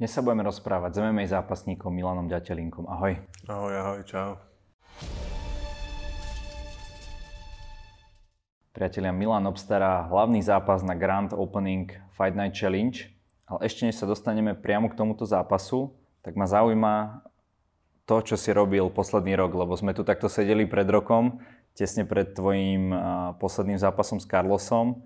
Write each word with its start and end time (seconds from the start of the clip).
Dnes 0.00 0.16
sa 0.16 0.24
budeme 0.24 0.40
rozprávať 0.48 0.96
s 0.96 0.98
MMA 1.04 1.28
zápasníkom 1.28 1.92
Milanom 1.92 2.24
Ďatelinkom. 2.24 2.88
Ahoj. 2.88 3.20
Ahoj, 3.44 3.72
ahoj, 3.84 4.00
čau. 4.08 4.40
Priatelia, 8.72 9.12
Milan 9.12 9.44
obstará 9.44 10.08
hlavný 10.08 10.40
zápas 10.40 10.80
na 10.80 10.96
Grand 10.96 11.36
Opening 11.36 11.92
Fight 12.16 12.32
Night 12.32 12.56
Challenge, 12.56 12.96
ale 13.44 13.68
ešte 13.68 13.84
než 13.84 14.00
sa 14.00 14.08
dostaneme 14.08 14.56
priamo 14.56 14.88
k 14.88 14.96
tomuto 14.96 15.28
zápasu, 15.28 15.92
tak 16.24 16.32
ma 16.32 16.48
zaujíma 16.48 17.20
to, 18.08 18.24
čo 18.24 18.40
si 18.40 18.56
robil 18.56 18.88
posledný 18.88 19.36
rok, 19.36 19.52
lebo 19.52 19.76
sme 19.76 19.92
tu 19.92 20.00
takto 20.00 20.32
sedeli 20.32 20.64
pred 20.64 20.88
rokom, 20.88 21.44
tesne 21.76 22.08
pred 22.08 22.32
tvojim 22.32 22.88
posledným 23.36 23.76
zápasom 23.76 24.16
s 24.16 24.24
Carlosom. 24.24 25.04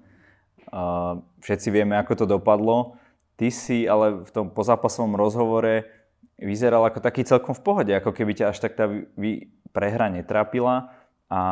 Všetci 1.42 1.74
vieme, 1.74 1.98
ako 1.98 2.14
to 2.14 2.30
dopadlo. 2.30 2.94
Ty 3.34 3.48
si 3.50 3.86
ale 3.90 4.22
v 4.22 4.30
tom 4.30 4.46
pozápasovom 4.50 5.18
rozhovore 5.18 5.90
vyzeral 6.38 6.86
ako 6.86 7.02
taký 7.02 7.26
celkom 7.26 7.54
v 7.54 7.62
pohode, 7.62 7.92
ako 7.94 8.10
keby 8.14 8.34
ťa 8.34 8.54
až 8.54 8.58
tak 8.62 8.78
tá 8.78 8.86
prehra 9.74 10.06
netrápila 10.10 10.94
a 11.26 11.42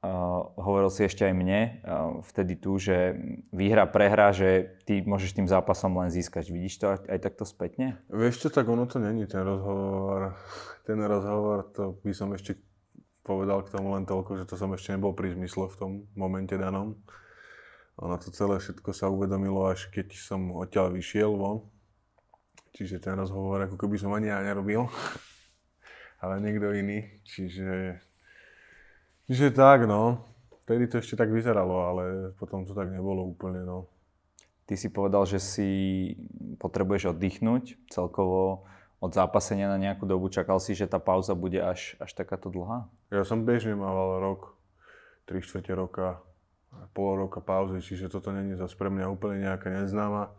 uh, 0.00 0.40
hovoril 0.56 0.88
si 0.88 1.04
ešte 1.04 1.28
aj 1.28 1.34
mne 1.36 1.60
uh, 1.84 2.20
vtedy 2.24 2.56
tu, 2.56 2.76
že 2.80 3.16
výhra, 3.52 3.84
prehra, 3.84 4.32
že 4.32 4.80
ty 4.88 5.04
môžeš 5.04 5.36
tým 5.36 5.48
zápasom 5.48 5.92
len 6.00 6.08
získať. 6.08 6.48
Vidíš 6.48 6.74
to 6.80 6.86
aj, 6.96 6.98
aj 7.08 7.18
takto 7.20 7.44
spätne? 7.44 8.00
Vieš 8.08 8.46
čo, 8.46 8.48
tak 8.48 8.68
ono 8.68 8.88
to 8.88 8.96
není 9.00 9.28
ten 9.28 9.44
rozhovor. 9.44 10.36
Ten 10.82 10.98
rozhovor, 10.98 11.70
to 11.70 11.94
by 12.02 12.10
som 12.10 12.34
ešte 12.34 12.58
povedal 13.22 13.62
k 13.62 13.70
tomu 13.70 13.94
len 13.94 14.02
toľko, 14.02 14.42
že 14.42 14.50
to 14.50 14.58
som 14.58 14.74
ešte 14.74 14.98
nebol 14.98 15.14
pri 15.14 15.38
zmysle 15.38 15.70
v 15.70 15.78
tom 15.78 15.90
momente 16.18 16.58
danom. 16.58 16.98
Ono 18.00 18.16
to 18.16 18.32
celé 18.32 18.56
všetko 18.56 18.90
sa 18.96 19.12
uvedomilo, 19.12 19.68
až 19.68 19.92
keď 19.92 20.16
som 20.16 20.56
odtiaľ 20.56 20.96
vyšiel 20.96 21.36
von. 21.36 21.68
Čiže 22.72 23.04
ten 23.04 23.20
rozhovor 23.20 23.60
ako 23.68 23.76
keby 23.76 24.00
som 24.00 24.16
ani 24.16 24.32
ja 24.32 24.40
nerobil, 24.40 24.88
ale 26.24 26.40
niekto 26.40 26.72
iný. 26.72 27.20
Čiže, 27.28 28.00
čiže 29.28 29.52
tak, 29.52 29.84
no. 29.84 30.24
Vtedy 30.64 30.88
to 30.88 31.04
ešte 31.04 31.20
tak 31.20 31.28
vyzeralo, 31.28 31.76
ale 31.84 32.04
potom 32.40 32.64
to 32.64 32.72
tak 32.72 32.88
nebolo 32.88 33.28
úplne, 33.28 33.60
no. 33.60 33.92
Ty 34.64 34.78
si 34.78 34.88
povedal, 34.88 35.28
že 35.28 35.36
si 35.36 35.70
potrebuješ 36.56 37.12
oddychnúť 37.12 37.92
celkovo 37.92 38.64
od 39.02 39.10
zápasenia 39.12 39.68
na 39.68 39.76
nejakú 39.76 40.08
dobu. 40.08 40.32
Čakal 40.32 40.62
si, 40.62 40.72
že 40.72 40.88
tá 40.88 40.96
pauza 40.96 41.36
bude 41.36 41.60
až, 41.60 41.98
až 42.00 42.14
takáto 42.16 42.48
dlhá? 42.48 42.88
Ja 43.12 43.26
som 43.26 43.44
bežne 43.44 43.76
mával 43.76 44.22
rok, 44.22 44.56
3 45.28 45.44
čtvrte 45.44 45.74
roka 45.76 46.22
pol 46.92 47.24
roka 47.24 47.40
pauzy, 47.40 47.80
čiže 47.80 48.12
toto 48.12 48.32
není 48.32 48.56
zase 48.56 48.76
pre 48.76 48.92
mňa 48.92 49.12
úplne 49.12 49.44
nejaká 49.48 49.72
neznáma. 49.72 50.32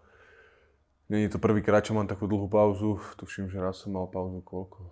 Není 1.10 1.30
to 1.30 1.38
prvýkrát, 1.38 1.86
čo 1.86 1.94
mám 1.94 2.10
takú 2.10 2.26
dlhú 2.26 2.50
pauzu. 2.50 2.98
Tuším, 3.20 3.52
že 3.52 3.62
raz 3.62 3.84
som 3.84 3.94
mal 3.94 4.10
pauzu 4.10 4.42
koľko? 4.42 4.88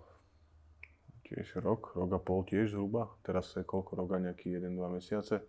Tiež 1.26 1.64
rok, 1.64 1.96
rok 1.96 2.10
a 2.12 2.20
pol 2.20 2.44
tiež 2.44 2.76
zhruba. 2.76 3.10
Teraz 3.24 3.50
je 3.56 3.64
koľko 3.64 3.96
roka, 3.96 4.20
nejaký 4.20 4.60
1-2 4.60 4.76
mesiace. 4.92 5.40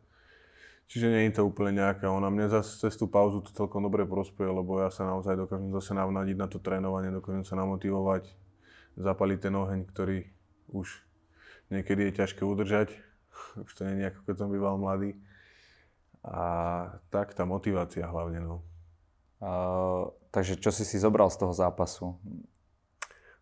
Čiže 0.88 1.10
nie 1.10 1.28
je 1.28 1.40
to 1.40 1.48
úplne 1.48 1.80
nejaká. 1.80 2.08
Ona 2.12 2.28
mne 2.30 2.52
zase 2.52 2.80
cez 2.80 2.94
tú 2.96 3.08
pauzu 3.08 3.44
to 3.44 3.52
celkom 3.56 3.84
dobre 3.84 4.04
prospeje, 4.08 4.52
lebo 4.52 4.80
ja 4.80 4.92
sa 4.92 5.08
naozaj 5.08 5.36
dokážem 5.40 5.72
zase 5.74 5.92
navnadiť 5.96 6.38
na 6.38 6.48
to 6.48 6.60
trénovanie, 6.60 7.10
dokážem 7.10 7.48
sa 7.48 7.56
namotivovať, 7.60 8.28
zapaliť 9.00 9.40
ten 9.40 9.54
oheň, 9.56 9.80
ktorý 9.90 10.28
už 10.70 11.02
niekedy 11.72 12.12
je 12.12 12.18
ťažké 12.24 12.44
udržať. 12.44 12.94
Už 13.66 13.72
to 13.74 13.90
nie 13.90 14.06
je 14.06 14.10
ako 14.14 14.22
keď 14.30 14.36
som 14.38 14.50
býval 14.54 14.78
mladý. 14.78 15.18
A 16.24 16.44
tak 17.12 17.36
tá 17.36 17.44
motivácia 17.44 18.08
hlavne. 18.08 18.40
No. 18.40 18.64
Uh, 19.44 20.16
takže 20.32 20.56
čo 20.56 20.72
si 20.72 20.88
si 20.88 20.96
zobral 20.96 21.28
z 21.28 21.44
toho 21.44 21.52
zápasu? 21.52 22.16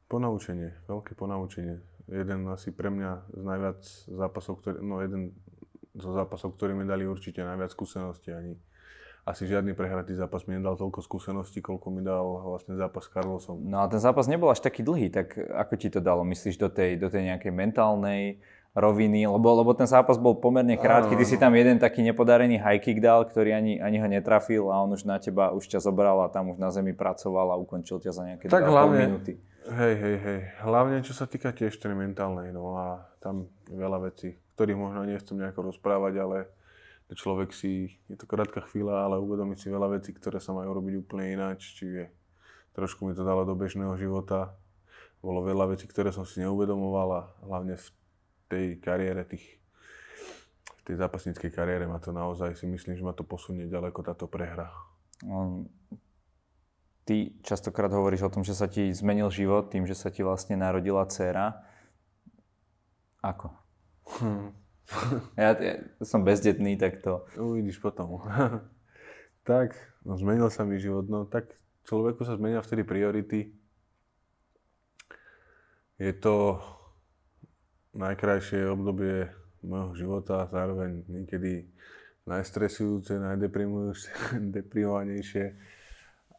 Ponaučenie, 0.09 0.73
veľké 0.89 1.13
ponaučenie. 1.13 1.77
Jeden 2.09 2.49
asi 2.49 2.73
pre 2.73 2.89
mňa 2.89 3.31
z 3.37 3.41
najviac 3.45 3.81
zápasov, 4.09 4.59
ktorý, 4.59 4.81
no 4.81 4.99
jeden 4.99 5.37
zo 5.93 6.11
zápasov, 6.11 6.57
ktorý 6.57 6.73
mi 6.73 6.83
dali 6.89 7.05
určite 7.05 7.45
najviac 7.45 7.71
skúseností. 7.71 8.33
Ani 8.33 8.57
asi 9.21 9.45
žiadny 9.45 9.77
prehratý 9.77 10.17
zápas 10.17 10.49
mi 10.49 10.57
nedal 10.57 10.73
toľko 10.73 11.05
skúseností, 11.05 11.61
koľko 11.61 11.87
mi 11.93 12.01
dal 12.01 12.25
vlastne 12.41 12.73
zápas 12.73 13.05
s 13.05 13.13
Carlosom. 13.13 13.61
No 13.61 13.85
a 13.85 13.85
ten 13.85 14.01
zápas 14.01 14.25
nebol 14.25 14.49
až 14.49 14.65
taký 14.65 14.81
dlhý, 14.81 15.13
tak 15.13 15.37
ako 15.37 15.73
ti 15.77 15.93
to 15.93 16.01
dalo? 16.01 16.25
Myslíš 16.25 16.57
do 16.57 16.73
tej, 16.73 16.97
do 16.97 17.05
tej 17.05 17.29
nejakej 17.29 17.53
mentálnej 17.53 18.41
roviny, 18.71 19.27
lebo, 19.27 19.51
lebo 19.51 19.75
ten 19.75 19.83
zápas 19.83 20.15
bol 20.15 20.39
pomerne 20.39 20.79
krátky, 20.79 21.19
ty 21.19 21.27
si 21.27 21.35
tam 21.35 21.51
jeden 21.51 21.75
taký 21.75 21.99
nepodarený 22.07 22.55
high 22.55 22.79
kick 22.79 23.03
dal, 23.03 23.27
ktorý 23.27 23.51
ani, 23.51 23.83
ani 23.83 23.99
ho 23.99 24.07
netrafil 24.07 24.71
a 24.71 24.79
on 24.79 24.95
už 24.95 25.03
na 25.03 25.19
teba 25.19 25.51
už 25.51 25.67
ťa 25.67 25.83
zobral 25.83 26.23
a 26.23 26.31
tam 26.31 26.55
už 26.55 26.57
na 26.57 26.71
zemi 26.71 26.95
pracoval 26.95 27.51
a 27.51 27.59
ukončil 27.59 27.99
ťa 27.99 28.11
za 28.15 28.23
nejaké 28.23 28.47
tak 28.47 28.63
2,5 28.63 28.71
hlavne, 28.71 28.99
minúty. 29.11 29.33
Hej, 29.67 29.95
hej, 29.99 30.17
hej. 30.23 30.39
Hlavne 30.63 31.03
čo 31.03 31.11
sa 31.11 31.27
týka 31.27 31.51
tiež 31.51 31.75
tej 31.75 31.91
mentálnej, 31.91 32.55
no 32.55 32.79
a 32.79 33.11
tam 33.19 33.51
veľa 33.67 34.07
vecí, 34.07 34.39
ktorých 34.55 34.79
možno 34.79 35.03
nechcem 35.03 35.35
nejako 35.35 35.75
rozprávať, 35.75 36.13
ale 36.23 36.37
človek 37.11 37.51
si, 37.51 37.99
je 38.07 38.15
to 38.15 38.23
krátka 38.23 38.63
chvíľa, 38.71 39.03
ale 39.03 39.19
uvedomí 39.19 39.59
si 39.59 39.67
veľa 39.67 39.99
vecí, 39.99 40.15
ktoré 40.15 40.39
sa 40.39 40.55
majú 40.55 40.71
robiť 40.71 40.95
úplne 40.95 41.35
ináč, 41.35 41.75
čiže 41.75 42.07
trošku 42.71 43.03
mi 43.03 43.11
to 43.11 43.27
dalo 43.27 43.43
do 43.43 43.51
bežného 43.51 43.99
života. 43.99 44.55
Bolo 45.19 45.43
veľa 45.43 45.75
vecí, 45.75 45.91
ktoré 45.91 46.15
som 46.15 46.23
si 46.23 46.39
neuvedomoval 46.39 47.09
a 47.11 47.21
hlavne 47.43 47.75
v 47.75 47.87
tej 48.51 48.65
kariére, 48.83 49.23
tých, 49.23 49.43
v 50.75 50.81
tej 50.83 50.95
zápasníckej 50.99 51.51
kariére 51.55 51.87
ma 51.87 52.03
to 52.03 52.11
naozaj 52.11 52.51
si 52.59 52.67
myslím, 52.67 52.99
že 52.99 53.07
ma 53.07 53.15
to 53.15 53.23
posunie 53.23 53.71
ďaleko 53.71 54.03
táto 54.03 54.27
prehra. 54.27 54.67
Um, 55.23 55.71
ty 57.07 57.31
častokrát 57.47 57.91
hovoríš 57.91 58.27
o 58.27 58.33
tom, 58.33 58.43
že 58.43 58.51
sa 58.51 58.67
ti 58.67 58.91
zmenil 58.91 59.31
život 59.31 59.71
tým, 59.71 59.87
že 59.87 59.95
sa 59.95 60.11
ti 60.11 60.21
vlastne 60.21 60.59
narodila 60.59 61.07
dcéra. 61.07 61.63
Ako? 63.23 63.55
Hmm. 64.19 64.51
ja, 65.39 65.55
ja 65.55 65.73
som 66.03 66.27
bezdetný, 66.27 66.75
tak 66.75 66.99
to... 66.99 67.23
Uvidíš 67.39 67.79
potom. 67.79 68.19
tak, 69.49 69.77
no 70.03 70.19
zmenil 70.19 70.51
sa 70.51 70.67
mi 70.67 70.81
život. 70.81 71.07
No 71.07 71.23
tak 71.23 71.53
človeku 71.87 72.25
sa 72.27 72.35
zmenia 72.35 72.59
vtedy 72.59 72.83
priority. 72.83 73.55
Je 76.01 76.13
to 76.17 76.57
najkrajšie 77.91 78.71
obdobie 78.71 79.27
môjho 79.61 79.93
života, 79.95 80.47
zároveň 80.49 81.03
niekedy 81.07 81.69
najstresujúce, 82.25 83.17
najdeprimovanejšie, 83.17 85.55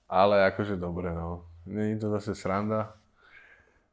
ale 0.09 0.45
akože 0.53 0.77
dobre, 0.79 1.13
no. 1.13 1.45
Není 1.63 1.99
to 1.99 2.11
zase 2.19 2.35
sranda. 2.35 2.93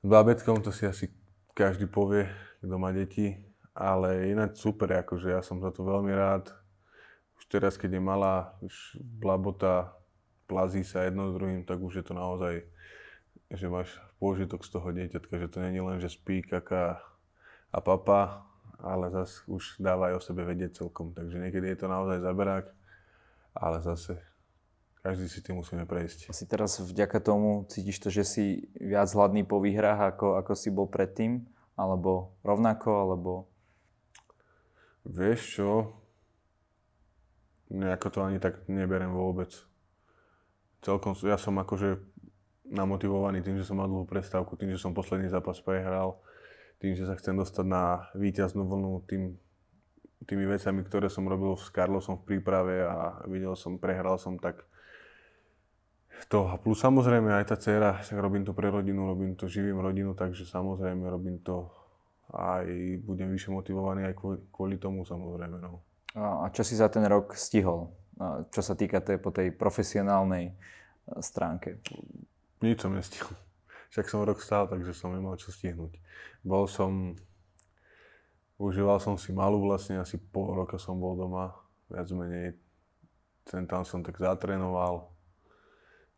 S 0.02 0.08
babetkom 0.10 0.62
to 0.64 0.72
si 0.74 0.88
asi 0.90 1.14
každý 1.54 1.86
povie, 1.86 2.30
kto 2.64 2.78
má 2.80 2.92
deti, 2.96 3.38
ale 3.76 4.30
ináč 4.32 4.58
super, 4.64 4.92
akože 5.06 5.30
ja 5.30 5.42
som 5.44 5.62
za 5.62 5.72
to 5.72 5.84
veľmi 5.86 6.16
rád. 6.16 6.50
Už 7.38 7.46
teraz, 7.48 7.78
keď 7.78 7.94
je 8.00 8.04
malá, 8.04 8.58
už 8.64 8.98
blabota, 9.00 9.94
plazí 10.50 10.84
sa 10.84 11.04
jedno 11.06 11.30
s 11.30 11.34
druhým, 11.38 11.64
tak 11.64 11.80
už 11.80 11.96
je 12.02 12.06
to 12.08 12.14
naozaj, 12.18 12.66
že 13.54 13.70
máš 13.70 14.02
pôžitok 14.18 14.66
z 14.66 14.70
toho 14.74 14.92
dieťatka, 14.92 15.40
že 15.40 15.48
to 15.48 15.62
není 15.62 15.80
len, 15.80 16.00
že 16.02 16.10
spí, 16.10 16.42
kaká, 16.42 17.00
a 17.70 17.78
papa, 17.82 18.50
ale 18.80 19.12
zase 19.12 19.44
už 19.46 19.78
dáva 19.78 20.10
aj 20.10 20.18
o 20.18 20.26
sebe 20.26 20.42
vedieť 20.48 20.82
celkom. 20.82 21.14
Takže 21.14 21.38
niekedy 21.38 21.70
je 21.76 21.78
to 21.84 21.88
naozaj 21.92 22.24
zaberák, 22.24 22.66
ale 23.54 23.78
zase 23.84 24.18
každý 25.00 25.32
si 25.32 25.40
tým 25.40 25.60
musíme 25.60 25.88
prejsť. 25.88 26.28
Asi 26.28 26.44
teraz 26.44 26.80
vďaka 26.84 27.24
tomu 27.24 27.64
cítiš 27.72 28.04
to, 28.04 28.10
že 28.12 28.24
si 28.28 28.46
viac 28.76 29.08
hladný 29.16 29.48
po 29.48 29.64
výhrách, 29.64 30.16
ako, 30.16 30.36
ako 30.40 30.52
si 30.56 30.70
bol 30.72 30.92
predtým? 30.92 31.48
Alebo 31.80 32.36
rovnako, 32.44 32.92
alebo... 33.08 33.32
Vieš 35.08 35.40
čo? 35.40 35.70
Nejako 37.72 38.08
to 38.12 38.20
ani 38.28 38.38
tak 38.44 38.68
neberem 38.68 39.16
vôbec. 39.16 39.56
Celkom, 40.84 41.16
ja 41.24 41.40
som 41.40 41.56
akože 41.56 42.04
namotivovaný 42.68 43.40
tým, 43.40 43.56
že 43.56 43.66
som 43.66 43.80
mal 43.80 43.88
dlhú 43.88 44.04
prestávku, 44.04 44.60
tým, 44.60 44.76
že 44.76 44.84
som 44.84 44.92
posledný 44.92 45.32
zápas 45.32 45.64
prehral 45.64 46.20
tým, 46.80 46.96
že 46.96 47.08
sa 47.08 47.16
chcem 47.16 47.36
dostať 47.36 47.66
na 47.68 48.08
víťaznú 48.16 48.64
vlnu 48.64 49.04
tým, 49.08 49.36
tými 50.28 50.46
vecami, 50.48 50.84
ktoré 50.84 51.08
som 51.12 51.28
robil 51.28 51.56
s 51.60 51.72
Carlosom 51.72 52.20
v 52.24 52.36
príprave 52.36 52.84
a 52.84 53.24
videl 53.28 53.56
som, 53.56 53.80
prehral 53.80 54.20
som, 54.20 54.40
tak 54.40 54.64
to. 56.28 56.48
A 56.48 56.60
plus 56.60 56.80
samozrejme 56.80 57.32
aj 57.32 57.46
tá 57.52 57.56
dcera, 57.56 58.00
však 58.04 58.20
robím 58.20 58.44
to 58.44 58.52
pre 58.52 58.68
rodinu, 58.68 59.08
robím 59.08 59.36
to, 59.40 59.48
živím 59.48 59.80
rodinu, 59.80 60.16
takže 60.16 60.44
samozrejme 60.44 61.08
robím 61.08 61.40
to 61.40 61.72
aj 62.30 62.66
budem 63.02 63.34
vyššie 63.34 63.50
motivovaný 63.50 64.06
aj 64.06 64.14
kvôli, 64.14 64.40
kvôli 64.54 64.76
tomu 64.78 65.02
samozrejme. 65.02 65.58
No. 65.58 65.82
A 66.14 66.50
čo 66.54 66.62
si 66.62 66.78
za 66.78 66.90
ten 66.90 67.06
rok 67.10 67.34
stihol? 67.34 67.90
Čo 68.54 68.62
sa 68.62 68.74
týka 68.78 69.02
tej, 69.02 69.18
po 69.18 69.32
tej 69.32 69.56
profesionálnej 69.56 70.52
e, 70.52 70.54
stránke? 71.24 71.80
Nič 72.60 72.84
som 72.84 72.92
nestihol. 72.92 73.32
Však 73.90 74.06
som 74.06 74.22
rok 74.22 74.38
stál, 74.42 74.70
takže 74.70 74.94
som 74.94 75.14
nemal 75.14 75.34
čo 75.42 75.50
stihnúť. 75.50 75.98
Bol 76.46 76.70
som, 76.70 77.18
užíval 78.62 79.02
som 79.02 79.18
si 79.18 79.34
malú 79.34 79.66
vlastne, 79.66 79.98
asi 79.98 80.22
pol 80.22 80.54
roka 80.54 80.78
som 80.78 81.02
bol 81.02 81.18
doma, 81.18 81.58
viac 81.90 82.06
menej. 82.14 82.54
Ten 83.50 83.66
tam 83.66 83.82
som 83.82 84.06
tak 84.06 84.22
zatrénoval, 84.22 85.10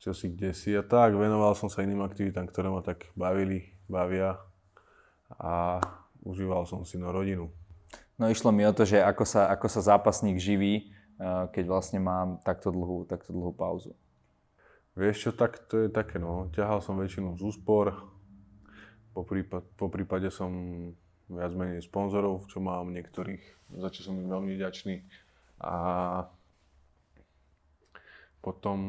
čo 0.04 0.12
si 0.12 0.36
kde 0.36 0.52
si 0.52 0.76
a 0.76 0.84
tak. 0.84 1.16
Venoval 1.16 1.56
som 1.56 1.72
sa 1.72 1.80
iným 1.80 2.04
aktivitám, 2.04 2.44
ktoré 2.52 2.68
ma 2.68 2.84
tak 2.84 3.08
bavili, 3.16 3.72
bavia 3.88 4.36
a 5.40 5.80
užíval 6.28 6.68
som 6.68 6.84
si 6.84 7.00
no 7.00 7.16
rodinu. 7.16 7.48
No 8.20 8.28
išlo 8.28 8.52
mi 8.52 8.68
o 8.68 8.76
to, 8.76 8.84
že 8.84 9.00
ako 9.00 9.24
sa, 9.24 9.48
ako 9.48 9.68
sa 9.72 9.96
zápasník 9.96 10.38
živí, 10.38 10.92
eh, 10.92 11.44
keď 11.56 11.64
vlastne 11.72 12.04
mám 12.04 12.44
takto 12.44 12.68
dlhú, 12.68 13.08
takto 13.08 13.32
dlhú 13.32 13.56
pauzu. 13.56 13.96
Vieš 14.92 15.16
čo, 15.24 15.32
tak 15.32 15.56
to 15.72 15.88
je 15.88 15.90
také 15.90 16.20
no, 16.20 16.52
ťahal 16.52 16.84
som 16.84 17.00
väčšinu 17.00 17.40
z 17.40 17.42
úspor, 17.48 18.12
po, 19.12 19.24
prípade, 19.24 19.68
po 19.76 19.88
prípade 19.92 20.28
som 20.32 20.52
viac 21.32 21.52
menej 21.56 21.84
sponzorov, 21.84 22.48
čo 22.52 22.60
mám 22.60 22.92
niektorých, 22.92 23.44
za 23.80 23.88
čo 23.92 24.08
som 24.08 24.20
im 24.20 24.28
veľmi 24.28 24.56
vďačný. 24.60 25.04
A 25.64 25.76
potom, 28.44 28.80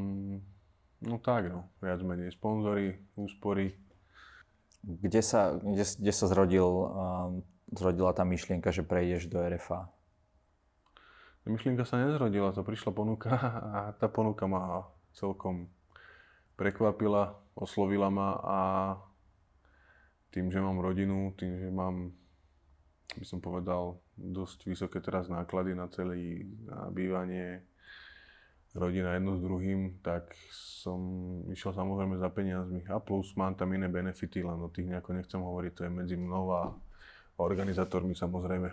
no 1.04 1.16
tak 1.22 1.50
no, 1.50 1.70
viac 1.78 2.02
menej 2.02 2.34
sponzory, 2.34 2.98
úspory. 3.14 3.78
Kde 4.82 5.22
sa, 5.22 5.54
kde, 5.54 5.86
kde 5.86 6.12
sa 6.14 6.26
zrodil, 6.26 6.66
um, 6.66 7.46
zrodila 7.70 8.10
tá 8.10 8.26
myšlienka, 8.26 8.74
že 8.74 8.82
prejdeš 8.82 9.30
do 9.30 9.38
RFA? 9.38 9.86
Myšlienka 11.46 11.86
sa 11.86 11.98
nezrodila, 11.98 12.54
to 12.54 12.66
prišla 12.66 12.90
ponuka 12.90 13.30
a 13.74 13.78
tá 13.98 14.10
ponuka 14.10 14.50
ma 14.50 14.86
celkom 15.14 15.70
prekvapila, 16.56 17.36
oslovila 17.54 18.08
ma 18.08 18.30
a 18.42 18.60
tým, 20.32 20.48
že 20.48 20.60
mám 20.60 20.80
rodinu, 20.80 21.36
tým, 21.36 21.60
že 21.60 21.68
mám 21.68 22.16
by 23.12 23.26
som 23.28 23.44
povedal, 23.44 24.00
dosť 24.16 24.64
vysoké 24.64 24.98
teraz 25.04 25.28
náklady 25.28 25.76
na 25.76 25.88
celý 25.92 26.48
na 26.64 26.88
bývanie, 26.88 27.60
rodina 28.72 29.12
jedno 29.16 29.36
s 29.36 29.40
druhým, 29.44 30.00
tak 30.00 30.32
som 30.48 31.00
išiel 31.52 31.76
samozrejme 31.76 32.16
za 32.16 32.32
peniazmi. 32.32 32.88
A 32.88 32.96
plus 33.04 33.36
mám 33.36 33.52
tam 33.52 33.68
iné 33.76 33.88
benefity, 33.92 34.40
len 34.40 34.56
o 34.56 34.72
tých 34.72 34.88
nejako 34.88 35.12
nechcem 35.12 35.40
hovoriť, 35.40 35.72
to 35.76 35.84
je 35.84 35.92
medzi 35.92 36.16
mnou 36.16 36.44
a 36.56 36.72
organizátormi 37.36 38.16
samozrejme. 38.16 38.72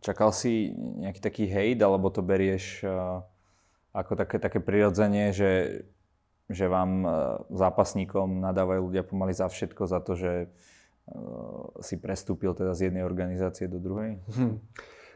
Čakal 0.00 0.32
si 0.32 0.72
nejaký 0.72 1.20
taký 1.20 1.44
hejt, 1.50 1.82
alebo 1.82 2.08
to 2.08 2.24
berieš 2.24 2.86
uh, 2.86 3.20
ako 3.92 4.16
také, 4.16 4.40
také 4.40 4.60
prirodzenie, 4.62 5.34
že, 5.34 5.82
že 6.48 6.64
vám 6.66 6.90
uh, 7.04 7.12
zápasníkom 7.52 8.40
nadávajú 8.40 8.88
ľudia 8.88 9.04
pomaly 9.04 9.36
za 9.36 9.46
všetko, 9.46 9.82
za 9.84 10.00
to, 10.00 10.16
že 10.16 10.48
Eh, 11.08 11.82
si 11.82 11.96
prestúpil 11.96 12.52
teda 12.52 12.76
z 12.76 12.90
jednej 12.90 13.00
organizácie 13.00 13.64
do 13.64 13.80
druhej? 13.80 14.20
Hm. 14.28 14.60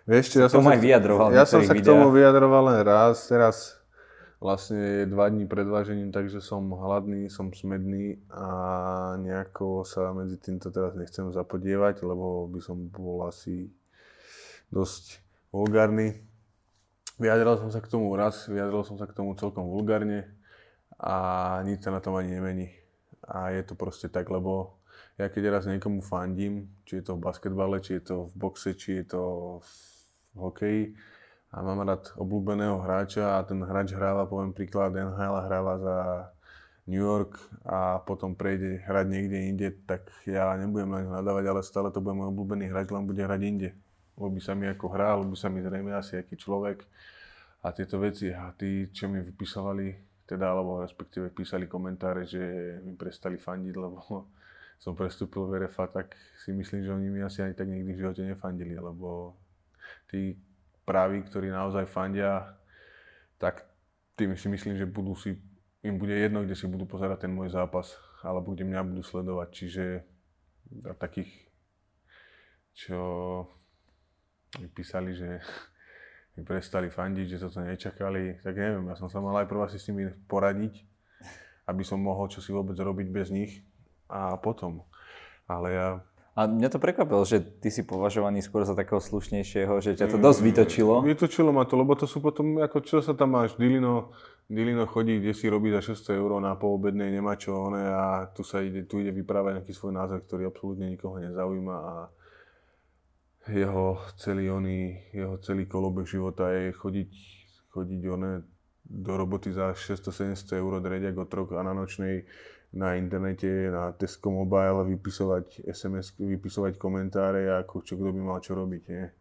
Vieš, 0.08 0.40
ja 0.40 0.48
som, 0.50 0.64
sa, 0.66 0.74
vyjadroval 0.74 1.30
ja 1.30 1.46
som 1.46 1.62
sa 1.62 1.78
k 1.78 1.84
tomu 1.84 2.10
vyjadroval 2.10 2.74
len 2.74 2.82
raz, 2.82 3.22
teraz 3.30 3.78
vlastne 4.42 5.04
je 5.04 5.04
dva 5.06 5.30
dní 5.30 5.46
pred 5.46 5.62
vážením, 5.62 6.10
takže 6.10 6.42
som 6.42 6.74
hladný, 6.74 7.30
som 7.30 7.54
smedný 7.54 8.18
a 8.26 8.46
nejako 9.22 9.86
sa 9.86 10.10
medzi 10.10 10.42
týmto 10.42 10.74
teraz 10.74 10.98
nechcem 10.98 11.30
zapodievať, 11.30 12.02
lebo 12.02 12.50
by 12.50 12.58
som 12.58 12.90
bol 12.90 13.22
asi 13.30 13.70
dosť 14.74 15.22
vulgárny. 15.54 16.18
Vyjadral 17.22 17.62
som 17.62 17.70
sa 17.70 17.78
k 17.78 17.86
tomu 17.86 18.10
raz, 18.18 18.50
vyjadral 18.50 18.82
som 18.82 18.98
sa 18.98 19.06
k 19.06 19.14
tomu 19.14 19.38
celkom 19.38 19.70
vulgárne 19.70 20.26
a 21.02 21.14
nič 21.66 21.82
sa 21.82 21.90
na 21.90 21.98
tom 21.98 22.14
ani 22.14 22.38
nemení. 22.38 22.70
A 23.26 23.50
je 23.50 23.66
to 23.66 23.74
proste 23.74 24.06
tak, 24.14 24.30
lebo 24.30 24.78
ja 25.18 25.26
keď 25.26 25.58
raz 25.58 25.64
niekomu 25.66 26.00
fandím, 26.00 26.70
či 26.86 27.02
je 27.02 27.10
to 27.10 27.18
v 27.18 27.24
basketbale, 27.26 27.82
či 27.82 27.98
je 27.98 28.02
to 28.06 28.16
v 28.30 28.32
boxe, 28.38 28.70
či 28.78 29.02
je 29.02 29.04
to 29.10 29.22
v 29.60 30.38
hokeji, 30.38 30.84
a 31.52 31.60
mám 31.60 31.84
rád 31.84 32.16
obľúbeného 32.16 32.80
hráča 32.80 33.36
a 33.36 33.44
ten 33.44 33.60
hráč 33.60 33.92
hráva, 33.92 34.24
poviem 34.24 34.56
príklad, 34.56 34.96
NHL 34.96 35.36
hráva 35.44 35.74
za 35.76 35.96
New 36.88 37.04
York 37.04 37.36
a 37.68 38.00
potom 38.00 38.32
prejde 38.32 38.80
hrať 38.88 39.06
niekde 39.12 39.38
inde, 39.52 39.68
tak 39.84 40.08
ja 40.24 40.56
nebudem 40.56 40.88
na 40.88 41.20
nadávať, 41.20 41.44
ale 41.52 41.60
stále 41.60 41.92
to 41.92 42.00
bude 42.00 42.16
môj 42.16 42.32
obľúbený 42.32 42.72
hráč, 42.72 42.88
len 42.88 43.04
bude 43.04 43.20
hrať 43.20 43.40
inde. 43.44 43.68
Ľubí 44.16 44.40
sa 44.40 44.56
mi 44.56 44.64
ako 44.64 44.96
hrá, 44.96 45.12
ľubí 45.20 45.36
sa 45.36 45.52
mi 45.52 45.60
zrejme 45.60 45.92
asi 45.92 46.16
aký 46.16 46.40
človek 46.40 46.88
a 47.60 47.68
tieto 47.76 48.00
veci. 48.00 48.32
A 48.32 48.48
tí, 48.56 48.88
čo 48.88 49.12
mi 49.12 49.20
vypisovali, 49.20 50.11
teda, 50.32 50.48
alebo 50.48 50.80
respektíve 50.80 51.28
písali 51.28 51.68
komentáre, 51.68 52.24
že 52.24 52.40
mi 52.80 52.96
prestali 52.96 53.36
fandiť, 53.36 53.74
lebo 53.76 54.00
som 54.82 54.96
prestúpil 54.96 55.44
v 55.46 55.68
RFA, 55.68 55.86
tak 55.92 56.16
si 56.40 56.50
myslím, 56.56 56.82
že 56.82 56.90
oni 56.90 57.08
mi 57.12 57.20
asi 57.20 57.44
ani 57.44 57.52
tak 57.52 57.68
nikdy 57.68 57.92
v 57.92 58.00
živote 58.00 58.22
nefandili, 58.24 58.74
lebo 58.80 59.36
tí 60.08 60.34
praví, 60.82 61.22
ktorí 61.22 61.52
naozaj 61.52 61.86
fandia, 61.86 62.58
tak 63.38 63.62
tým 64.18 64.34
si 64.34 64.48
myslím, 64.48 64.74
že 64.74 64.88
budú 64.88 65.14
si, 65.14 65.38
im 65.86 65.98
bude 65.98 66.14
jedno, 66.14 66.42
kde 66.42 66.58
si 66.58 66.66
budú 66.66 66.88
pozerať 66.88 67.26
ten 67.26 67.32
môj 67.32 67.54
zápas, 67.54 67.94
alebo 68.22 68.54
kde 68.54 68.66
mňa 68.66 68.82
budú 68.86 69.02
sledovať. 69.02 69.48
Čiže 69.50 69.84
takých, 70.98 71.30
čo 72.74 72.98
písali, 74.74 75.14
že 75.14 75.42
mi 76.36 76.42
prestali 76.44 76.88
fandiť, 76.88 77.26
že 77.36 77.40
sa 77.44 77.48
to 77.52 77.60
nečakali, 77.60 78.40
tak 78.40 78.56
neviem, 78.56 78.88
ja 78.88 78.96
som 78.96 79.12
sa 79.12 79.20
mal 79.20 79.36
aj 79.44 79.50
prvá 79.50 79.68
si 79.68 79.76
s 79.76 79.88
nimi 79.92 80.08
poradiť, 80.28 80.80
aby 81.68 81.82
som 81.84 82.00
mohol 82.00 82.32
čo 82.32 82.40
si 82.40 82.50
vôbec 82.50 82.74
robiť 82.74 83.08
bez 83.12 83.28
nich, 83.28 83.60
a 84.12 84.36
potom. 84.36 84.84
Ale 85.48 85.68
ja... 85.72 85.88
A 86.32 86.48
mňa 86.48 86.72
to 86.72 86.80
prekvapilo, 86.80 87.28
že 87.28 87.44
ty 87.44 87.68
si 87.68 87.84
považovaný 87.84 88.40
skôr 88.40 88.64
za 88.64 88.72
takého 88.72 89.04
slušnejšieho, 89.04 89.84
že 89.84 90.00
ťa 90.00 90.16
to 90.16 90.16
dosť 90.16 90.40
vytočilo. 90.40 91.04
Vytočilo 91.04 91.52
ma 91.52 91.68
to, 91.68 91.76
lebo 91.76 91.92
to 91.92 92.08
sú 92.08 92.24
potom, 92.24 92.56
ako 92.56 92.80
čo 92.80 93.04
sa 93.04 93.12
tam 93.12 93.36
máš, 93.36 93.52
Dilino, 93.60 94.16
Dilino 94.48 94.88
chodí, 94.88 95.20
kde 95.20 95.36
si 95.36 95.52
robí 95.52 95.68
za 95.68 95.84
600 95.84 96.16
eur 96.16 96.40
na 96.40 96.56
poobednej, 96.56 97.12
nemá 97.12 97.36
čo 97.36 97.68
one 97.68 97.84
a 97.84 98.32
tu 98.32 98.40
sa 98.48 98.64
ide, 98.64 98.88
tu 98.88 99.04
ide 99.04 99.12
vyprávať 99.12 99.60
nejaký 99.60 99.76
svoj 99.76 99.92
názor, 99.92 100.24
ktorý 100.24 100.48
absolútne 100.48 100.88
nikoho 100.88 101.20
nezaujíma 101.20 101.76
a 101.76 101.92
jeho 103.48 103.98
celý 104.16 104.50
oný, 104.50 105.10
jeho 105.10 105.38
celý 105.42 105.66
kolobek 105.66 106.06
života 106.06 106.50
je 106.54 106.70
chodiť, 106.70 107.10
chodiť 107.74 108.02
one 108.06 108.46
do 108.86 109.12
roboty 109.16 109.50
za 109.50 109.74
600-700 109.74 110.62
eur 110.62 110.78
dreďak 110.78 111.16
od 111.18 111.28
trok 111.30 111.54
a 111.58 111.62
na 111.62 111.74
nočnej 111.74 112.26
na 112.72 112.96
internete, 112.96 113.68
na 113.68 113.92
Tesco 113.92 114.32
Mobile, 114.32 114.96
vypisovať 114.96 115.68
SMS, 115.68 116.16
vypisovať 116.16 116.80
komentáre, 116.80 117.52
ako 117.52 117.84
čo 117.84 118.00
kto 118.00 118.16
by 118.16 118.20
mal 118.24 118.40
čo 118.40 118.56
robiť. 118.56 118.82
Nie? 118.88 119.12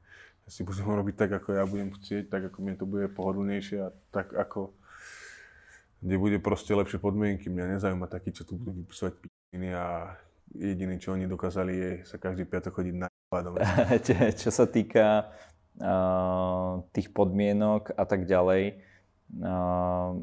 Ja 0.48 0.50
si 0.50 0.64
budem 0.64 0.88
robiť 1.04 1.16
tak, 1.20 1.32
ako 1.36 1.60
ja 1.60 1.68
budem 1.68 1.92
chcieť, 1.92 2.32
tak 2.32 2.48
ako 2.48 2.58
mi 2.64 2.80
to 2.80 2.88
bude 2.88 3.12
pohodlnejšie 3.12 3.78
a 3.84 3.92
tak 4.16 4.32
ako 4.32 4.72
kde 6.02 6.18
bude 6.18 6.38
proste 6.42 6.74
lepšie 6.74 6.98
podmienky. 6.98 7.52
Mňa 7.52 7.78
nezaujíma 7.78 8.10
taký, 8.10 8.34
čo 8.34 8.42
tu 8.42 8.58
budú 8.58 8.74
vypisovať 8.82 9.14
p***iny 9.22 9.70
a 9.70 10.18
jediné, 10.58 10.98
čo 10.98 11.14
oni 11.14 11.30
dokázali, 11.30 11.74
je 11.78 11.92
sa 12.10 12.18
každý 12.18 12.50
piatok 12.50 12.82
chodiť 12.82 12.96
na 12.98 13.08
Čo 14.44 14.50
sa 14.52 14.68
týka 14.68 15.32
uh, 15.80 16.84
tých 16.92 17.16
podmienok 17.16 17.96
a 17.96 18.04
tak 18.04 18.28
ďalej, 18.28 18.84
uh, 19.40 20.20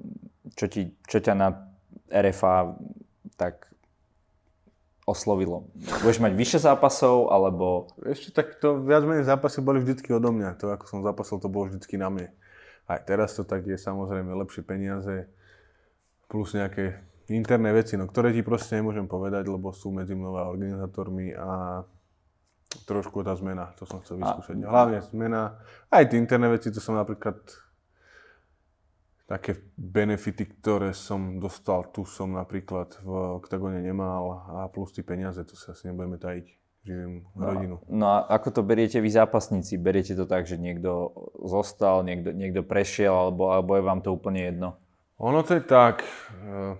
čo, 0.52 0.66
ti, 0.68 0.92
čo 1.08 1.18
ťa 1.24 1.32
na 1.32 1.48
RFA 2.12 2.76
tak 3.40 3.68
oslovilo? 5.08 5.72
Budeš 6.04 6.20
mať 6.20 6.36
vyššie 6.36 6.60
zápasov, 6.68 7.32
alebo... 7.32 7.88
Ešte 8.04 8.28
tak 8.36 8.60
to 8.60 8.84
viac 8.84 9.08
menej 9.08 9.24
zápasy 9.24 9.64
boli 9.64 9.80
vždycky 9.80 10.12
odo 10.12 10.28
mňa. 10.28 10.60
To, 10.60 10.76
ako 10.76 10.84
som 10.84 11.00
zápasil, 11.00 11.40
to 11.40 11.48
bolo 11.48 11.72
vždycky 11.72 11.96
na 11.96 12.12
mne. 12.12 12.28
Aj 12.84 13.00
teraz 13.00 13.32
to 13.32 13.44
tak 13.44 13.64
je 13.64 13.80
samozrejme 13.80 14.36
lepšie 14.44 14.64
peniaze, 14.64 15.28
plus 16.28 16.52
nejaké 16.52 17.00
interné 17.32 17.72
veci, 17.72 17.96
no, 17.96 18.04
ktoré 18.04 18.36
ti 18.36 18.44
proste 18.44 18.80
nemôžem 18.80 19.08
povedať, 19.08 19.48
lebo 19.48 19.72
sú 19.72 19.92
medzi 19.92 20.12
mnou 20.12 20.36
a 20.36 20.48
organizátormi 20.48 21.32
a 21.36 21.84
trošku 22.84 23.25
tá 23.25 23.32
zmena, 23.32 23.72
to 23.80 23.88
som 23.88 24.04
chcel 24.04 24.20
vyskúšať. 24.20 24.60
A... 24.64 24.68
Hlavne 24.68 24.98
zmena, 25.08 25.56
aj 25.88 26.04
tie 26.12 26.20
interné 26.20 26.52
veci, 26.52 26.68
to 26.68 26.80
som 26.84 26.96
napríklad 26.96 27.40
také 29.28 29.60
benefity, 29.76 30.48
ktoré 30.48 30.96
som 30.96 31.37
dostal, 31.37 31.92
tu 31.92 32.08
som 32.08 32.32
napríklad 32.32 32.96
v 33.04 33.37
Octagone 33.40 33.84
nemal 33.84 34.48
a 34.48 34.72
plus 34.72 34.92
tie 34.96 35.04
peniaze, 35.04 35.40
to 35.44 35.52
sa 35.52 35.76
asi 35.76 35.92
nebudeme 35.92 36.16
tajiť. 36.16 36.46
Živím 36.88 37.14
no, 37.37 37.44
rodinu. 37.44 37.76
No 37.92 38.04
a 38.08 38.16
ako 38.32 38.48
to 38.48 38.60
beriete 38.64 38.96
vy 39.04 39.12
zápasníci? 39.12 39.76
Beriete 39.76 40.16
to 40.16 40.25
tak, 40.25 40.48
že 40.48 40.56
niekto 40.56 41.12
zostal, 41.44 42.00
niekto, 42.00 42.32
niekto 42.32 42.64
prešiel, 42.64 43.12
alebo, 43.12 43.52
alebo 43.52 43.76
je 43.76 43.82
vám 43.84 44.00
to 44.00 44.16
úplne 44.16 44.40
jedno? 44.48 44.80
Ono 45.20 45.44
to 45.44 45.58
je 45.58 45.64
tak. 45.68 46.00
Eh, 46.38 46.72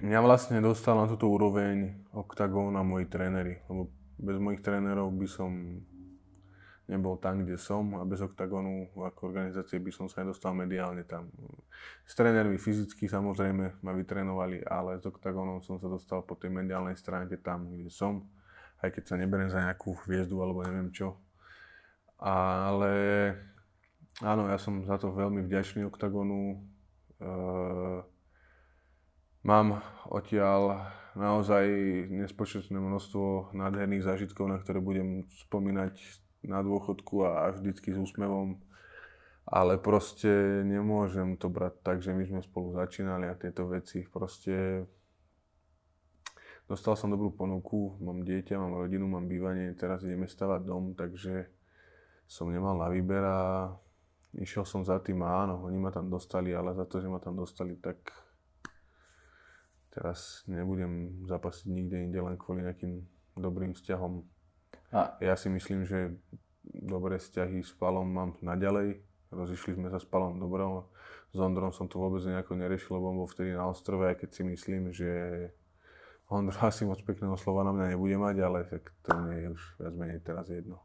mňa 0.00 0.18
vlastne 0.24 0.64
dostal 0.64 0.96
na 0.96 1.10
túto 1.10 1.28
úroveň 1.28 2.08
Octagon 2.14 2.72
a 2.78 2.86
moji 2.86 3.10
tréneri. 3.10 3.60
Lebo 3.68 3.92
bez 4.18 4.36
mojich 4.42 4.60
trénerov 4.60 5.14
by 5.14 5.28
som 5.30 5.50
nebol 6.88 7.20
tam, 7.20 7.44
kde 7.44 7.60
som 7.60 8.00
a 8.00 8.02
bez 8.08 8.24
OKTAGONu 8.24 8.96
ako 8.96 9.20
organizácie 9.28 9.76
by 9.76 9.92
som 9.92 10.08
sa 10.08 10.24
nedostal 10.24 10.56
mediálne 10.56 11.04
tam. 11.04 11.28
S 12.08 12.16
trénermi 12.16 12.56
fyzicky 12.56 13.04
samozrejme 13.04 13.84
ma 13.84 13.92
vytrénovali, 13.92 14.64
ale 14.64 14.96
s 14.96 15.04
OKTAGONom 15.04 15.60
som 15.60 15.76
sa 15.76 15.86
dostal 15.86 16.24
po 16.24 16.32
tej 16.34 16.48
mediálnej 16.48 16.96
stránke 16.96 17.36
tam, 17.44 17.68
kde 17.68 17.92
som, 17.92 18.24
aj 18.80 18.88
keď 18.96 19.04
sa 19.04 19.20
neberiem 19.20 19.52
za 19.52 19.60
nejakú 19.60 20.00
hviezdu 20.08 20.40
alebo 20.40 20.64
neviem 20.64 20.88
čo. 20.88 21.20
Ale 22.18 22.96
áno, 24.24 24.48
ja 24.48 24.56
som 24.56 24.80
za 24.88 24.96
to 24.96 25.12
veľmi 25.12 25.44
vďačný 25.44 25.84
OKTAGONu. 25.92 26.56
Mám 29.44 29.66
odtiaľ 30.08 30.88
naozaj 31.18 31.66
nespočetné 32.08 32.78
množstvo 32.78 33.50
nádherných 33.50 34.06
zážitkov, 34.06 34.46
na 34.46 34.62
ktoré 34.62 34.78
budem 34.78 35.26
spomínať 35.50 35.98
na 36.46 36.62
dôchodku 36.62 37.26
a 37.26 37.50
vždycky 37.50 37.90
s 37.90 37.98
úsmevom. 37.98 38.62
Ale 39.48 39.80
proste 39.80 40.62
nemôžem 40.62 41.34
to 41.40 41.48
brať 41.50 41.74
tak, 41.82 41.98
že 42.04 42.14
my 42.14 42.22
sme 42.22 42.40
spolu 42.44 42.76
začínali 42.76 43.26
a 43.26 43.34
tieto 43.34 43.66
veci. 43.66 44.04
Proste 44.06 44.84
dostal 46.68 46.94
som 46.94 47.10
dobrú 47.10 47.32
ponuku, 47.32 47.96
mám 47.98 48.22
dieťa, 48.22 48.60
mám 48.60 48.76
rodinu, 48.76 49.08
mám 49.08 49.24
bývanie, 49.24 49.72
teraz 49.74 50.04
ideme 50.04 50.28
stavať 50.28 50.60
dom, 50.62 50.92
takže 50.92 51.48
som 52.28 52.52
nemal 52.52 52.76
na 52.76 52.92
výber 52.92 53.24
a 53.24 53.40
išiel 54.36 54.68
som 54.68 54.84
za 54.84 55.00
tým 55.00 55.24
áno, 55.24 55.64
oni 55.64 55.80
ma 55.80 55.88
tam 55.88 56.12
dostali, 56.12 56.52
ale 56.52 56.76
za 56.76 56.84
to, 56.84 57.00
že 57.00 57.08
ma 57.08 57.16
tam 57.16 57.40
dostali, 57.40 57.72
tak 57.80 58.27
teraz 59.98 60.46
nebudem 60.46 61.26
zapasiť 61.26 61.66
nikde 61.66 62.06
inde 62.06 62.22
len 62.22 62.38
kvôli 62.38 62.62
nejakým 62.62 63.02
dobrým 63.34 63.74
vzťahom. 63.74 64.22
A... 64.94 65.18
Ja 65.18 65.34
si 65.34 65.50
myslím, 65.50 65.82
že 65.82 66.14
dobré 66.70 67.18
vzťahy 67.18 67.66
s 67.66 67.74
Palom 67.74 68.06
mám 68.06 68.30
naďalej. 68.38 69.02
Rozišli 69.34 69.74
sme 69.74 69.90
sa 69.90 69.98
s 69.98 70.06
Palom 70.06 70.38
dobro. 70.38 70.94
S 71.34 71.38
Ondrom 71.42 71.74
som 71.74 71.90
to 71.90 71.98
vôbec 71.98 72.22
nejako 72.22 72.56
neriešil, 72.56 72.96
lebo 72.96 73.10
on 73.10 73.20
bol 73.20 73.28
vtedy 73.28 73.52
na 73.52 73.68
ostrove, 73.68 74.06
aj 74.06 74.22
keď 74.22 74.30
si 74.32 74.42
myslím, 74.46 74.94
že 74.94 75.10
Ondro 76.30 76.56
asi 76.70 76.86
moc 76.86 77.02
pekného 77.02 77.34
slova 77.36 77.66
na 77.66 77.74
mňa 77.74 77.98
nebude 77.98 78.16
mať, 78.16 78.36
ale 78.38 78.58
tak 78.70 78.88
to 79.02 79.10
nie 79.26 79.44
je 79.44 79.48
už 79.52 79.62
viac 79.82 79.94
menej 79.98 80.20
teraz 80.22 80.46
jedno. 80.48 80.78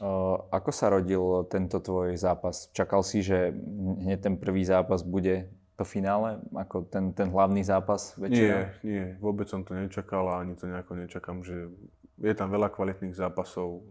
O, 0.00 0.40
ako 0.48 0.70
sa 0.72 0.88
rodil 0.88 1.20
tento 1.52 1.82
tvoj 1.82 2.16
zápas? 2.16 2.72
Čakal 2.72 3.04
si, 3.04 3.20
že 3.20 3.52
hneď 4.00 4.24
ten 4.24 4.34
prvý 4.40 4.64
zápas 4.64 5.04
bude 5.04 5.52
to 5.76 5.84
finále, 5.84 6.40
ako 6.56 6.88
ten, 6.88 7.12
ten 7.12 7.28
hlavný 7.28 7.60
zápas 7.60 8.16
večera? 8.16 8.72
Nie, 8.80 8.88
nie, 8.88 9.04
vôbec 9.20 9.44
som 9.44 9.60
to 9.60 9.76
nečakal 9.76 10.24
a 10.32 10.40
ani 10.40 10.56
to 10.56 10.64
nejako 10.64 10.96
nečakám, 10.96 11.44
že 11.44 11.68
je 12.16 12.34
tam 12.34 12.48
veľa 12.48 12.72
kvalitných 12.72 13.12
zápasov. 13.12 13.84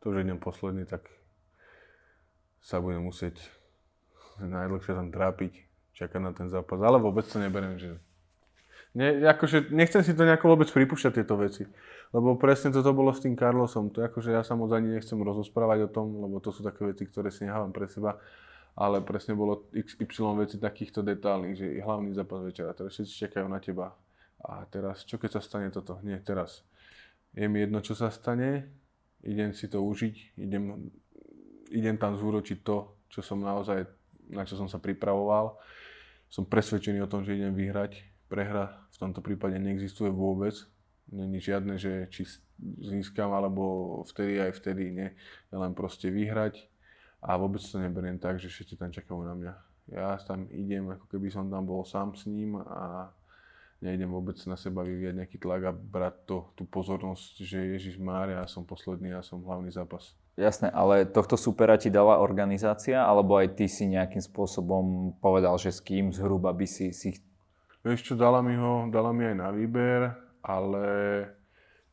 To, 0.00 0.06
že 0.12 0.24
idem 0.24 0.40
posledný, 0.40 0.88
tak 0.88 1.04
sa 2.64 2.80
budem 2.80 3.04
musieť 3.04 3.36
najdlhšie 4.40 4.92
tam 4.96 5.12
trápiť, 5.12 5.52
čakať 5.92 6.20
na 6.20 6.32
ten 6.32 6.48
zápas, 6.48 6.80
ale 6.80 6.96
vôbec 6.96 7.24
to 7.28 7.36
neberiem, 7.36 7.76
že 7.76 8.00
ne, 8.96 9.28
akože 9.28 9.68
nechcem 9.72 10.00
si 10.00 10.16
to 10.16 10.24
nejako 10.24 10.56
vôbec 10.56 10.68
pripúšťať 10.72 11.12
tieto 11.20 11.36
veci. 11.36 11.68
Lebo 12.16 12.40
presne 12.40 12.72
toto 12.72 12.96
bolo 12.96 13.12
s 13.12 13.20
tým 13.20 13.36
Carlosom. 13.36 13.92
To 13.92 14.00
akože 14.00 14.32
ja 14.32 14.40
sa 14.40 14.56
moc 14.56 14.72
ani 14.72 14.96
nechcem 14.96 15.20
rozosprávať 15.20 15.84
o 15.84 15.92
tom, 15.92 16.06
lebo 16.16 16.40
to 16.40 16.48
sú 16.48 16.64
také 16.64 16.86
veci, 16.88 17.04
ktoré 17.04 17.28
si 17.28 17.44
nechávam 17.44 17.76
pre 17.76 17.90
seba 17.90 18.16
ale 18.76 19.00
presne 19.00 19.32
bolo 19.32 19.72
XY 19.72 20.36
veci 20.44 20.60
takýchto 20.60 21.00
detálnych, 21.00 21.56
že 21.56 21.80
hlavný 21.80 22.12
zápas 22.12 22.44
večera, 22.44 22.76
teraz 22.76 22.92
všetci 22.92 23.24
čakajú 23.24 23.48
na 23.48 23.56
teba. 23.56 23.96
A 24.44 24.68
teraz, 24.68 25.08
čo 25.08 25.16
keď 25.16 25.40
sa 25.40 25.42
stane 25.42 25.72
toto? 25.72 25.96
Nie, 26.04 26.20
teraz. 26.20 26.60
Je 27.32 27.48
mi 27.48 27.64
jedno, 27.64 27.80
čo 27.80 27.96
sa 27.96 28.12
stane, 28.12 28.68
idem 29.24 29.56
si 29.56 29.72
to 29.72 29.80
užiť, 29.80 30.36
idem, 30.36 30.92
idem 31.72 31.96
tam 31.96 32.20
zúročiť 32.20 32.60
to, 32.60 33.00
čo 33.08 33.24
som 33.24 33.40
naozaj, 33.40 33.88
na 34.28 34.44
čo 34.44 34.60
som 34.60 34.68
sa 34.68 34.76
pripravoval. 34.76 35.56
Som 36.28 36.44
presvedčený 36.44 37.00
o 37.00 37.10
tom, 37.10 37.24
že 37.24 37.32
idem 37.32 37.56
vyhrať. 37.56 37.96
Prehra 38.28 38.84
v 38.92 38.96
tomto 39.00 39.24
prípade 39.24 39.56
neexistuje 39.56 40.12
vôbec. 40.12 40.52
Není 41.08 41.38
žiadne, 41.40 41.80
že 41.80 42.12
či 42.12 42.28
získam, 42.82 43.32
alebo 43.32 44.02
vtedy 44.10 44.42
aj 44.42 44.52
vtedy 44.58 44.90
nie. 44.90 45.08
Je 45.48 45.56
len 45.56 45.72
proste 45.72 46.10
vyhrať 46.10 46.66
a 47.26 47.34
vôbec 47.34 47.58
to 47.58 47.82
neberiem 47.82 48.22
tak, 48.22 48.38
že 48.38 48.46
všetci 48.46 48.78
tam 48.78 48.94
čakajú 48.94 49.18
na 49.26 49.34
mňa. 49.34 49.54
Ja 49.90 50.14
tam 50.22 50.46
idem, 50.50 50.86
ako 50.94 51.10
keby 51.10 51.26
som 51.30 51.50
tam 51.50 51.66
bol 51.66 51.82
sám 51.82 52.14
s 52.14 52.26
ním 52.30 52.58
a 52.62 53.10
nejdem 53.82 54.10
vôbec 54.10 54.38
na 54.46 54.54
seba 54.54 54.86
vyvíjať 54.86 55.14
nejaký 55.14 55.36
tlak 55.42 55.62
a 55.68 55.72
brať 55.74 56.14
to, 56.26 56.36
tú 56.54 56.62
pozornosť, 56.64 57.42
že 57.42 57.58
Ježiš 57.76 57.98
Mária, 57.98 58.42
ja 58.42 58.48
som 58.48 58.62
posledný, 58.62 59.14
ja 59.14 59.22
som 59.26 59.42
hlavný 59.42 59.74
zápas. 59.74 60.14
Jasné, 60.36 60.68
ale 60.68 61.08
tohto 61.08 61.34
supera 61.40 61.80
ti 61.80 61.88
dala 61.88 62.20
organizácia, 62.20 63.00
alebo 63.00 63.40
aj 63.40 63.56
ty 63.56 63.66
si 63.72 63.88
nejakým 63.88 64.20
spôsobom 64.20 65.16
povedal, 65.16 65.56
že 65.56 65.72
s 65.72 65.80
kým 65.80 66.12
zhruba 66.12 66.52
by 66.52 66.66
si 66.68 66.92
si... 66.92 67.16
Vieš 67.80 68.12
čo, 68.12 68.14
dala 68.18 68.44
mi 68.44 68.52
ho, 68.58 68.90
dala 68.92 69.16
mi 69.16 69.24
aj 69.24 69.36
na 69.38 69.48
výber, 69.48 70.12
ale 70.44 70.84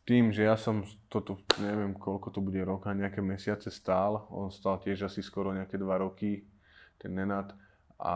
tým, 0.03 0.35
že 0.35 0.43
ja 0.43 0.59
som 0.59 0.83
toto, 1.07 1.39
neviem 1.63 1.95
koľko 1.95 2.27
to 2.35 2.39
bude 2.43 2.59
roka, 2.63 2.91
nejaké 2.91 3.23
mesiace 3.23 3.71
stál, 3.71 4.27
on 4.27 4.51
stál 4.51 4.79
tiež 4.83 5.07
asi 5.07 5.23
skoro 5.23 5.55
nejaké 5.55 5.79
dva 5.79 5.99
roky, 5.99 6.43
ten 6.99 7.15
Nenad, 7.15 7.55
a 7.99 8.15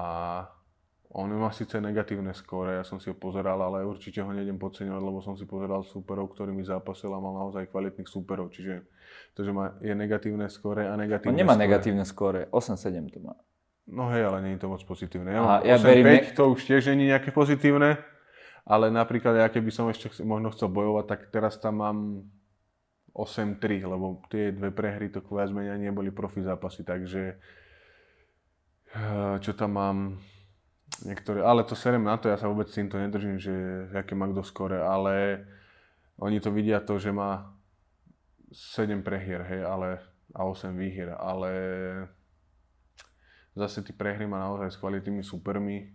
on 1.16 1.32
má 1.32 1.48
síce 1.56 1.80
negatívne 1.80 2.36
skóre, 2.36 2.76
ja 2.76 2.84
som 2.84 3.00
si 3.00 3.08
ho 3.08 3.16
pozeral, 3.16 3.56
ale 3.64 3.88
určite 3.88 4.20
ho 4.20 4.36
nejdem 4.36 4.60
podceňovať, 4.60 5.00
lebo 5.00 5.20
som 5.24 5.40
si 5.40 5.48
pozeral 5.48 5.88
superov, 5.88 6.36
ktorými 6.36 6.68
zápasil 6.68 7.08
a 7.16 7.24
mal 7.24 7.48
naozaj 7.48 7.72
kvalitných 7.72 8.12
superov, 8.12 8.52
čiže 8.52 8.84
to, 9.32 9.48
že 9.48 9.56
má, 9.56 9.80
je 9.80 9.96
negatívne 9.96 10.52
skóre 10.52 10.92
a 10.92 10.94
negatívne 11.00 11.32
On 11.32 11.40
nemá 11.40 11.56
skóre. 11.56 11.64
negatívne 11.64 12.04
skóre, 12.04 12.42
8-7 12.52 13.16
to 13.16 13.20
má. 13.24 13.40
No 13.88 14.12
hej, 14.12 14.28
ale 14.28 14.44
nie 14.44 14.60
je 14.60 14.68
to 14.68 14.68
moc 14.68 14.84
pozitívne. 14.84 15.32
Ja 15.32 15.40
Aha, 15.40 15.58
ja 15.64 15.80
8-5, 15.80 16.04
ne... 16.04 16.36
to 16.36 16.44
už 16.52 16.60
tiež 16.68 16.92
nie 16.92 17.08
je 17.08 17.12
nejaké 17.16 17.32
pozitívne 17.32 18.04
ale 18.68 18.92
napríklad 18.92 19.40
ja 19.40 19.48
keby 19.48 19.72
som 19.72 19.88
ešte 19.88 20.12
možno 20.28 20.52
chcel 20.52 20.68
bojovať, 20.68 21.06
tak 21.08 21.20
teraz 21.32 21.56
tam 21.56 21.80
mám 21.80 21.98
8-3, 23.16 23.88
lebo 23.88 24.22
tie 24.28 24.52
dve 24.52 24.70
prehry 24.76 25.08
to 25.10 25.24
viac 25.24 25.50
menej 25.50 25.80
neboli 25.80 26.12
profi 26.12 26.44
zápasy, 26.44 26.84
takže 26.84 27.40
eh, 28.92 29.36
čo 29.40 29.52
tam 29.56 29.72
mám, 29.80 29.98
niektoré, 31.06 31.42
ale 31.42 31.64
to 31.64 31.80
serem 31.80 32.04
na 32.04 32.20
to, 32.20 32.30
ja 32.30 32.38
sa 32.38 32.52
vôbec 32.52 32.68
týmto 32.68 33.00
nedržím, 33.00 33.40
že 33.40 33.54
aké 33.96 34.14
má 34.14 34.28
kto 34.28 34.44
skore, 34.44 34.80
ale 34.84 35.46
oni 36.18 36.42
to 36.42 36.50
vidia 36.50 36.82
to, 36.82 36.98
že 36.98 37.14
má 37.14 37.54
7 38.52 39.04
prehier, 39.04 39.44
hej, 39.46 39.62
ale, 39.64 40.02
a 40.34 40.44
8 40.44 40.74
výhier, 40.74 41.14
ale 41.14 41.52
zase 43.54 43.82
tí 43.82 43.94
prehry 43.94 44.26
má 44.26 44.42
naozaj 44.48 44.78
s 44.78 44.82
kvalitnými 44.82 45.24
supermi. 45.26 45.94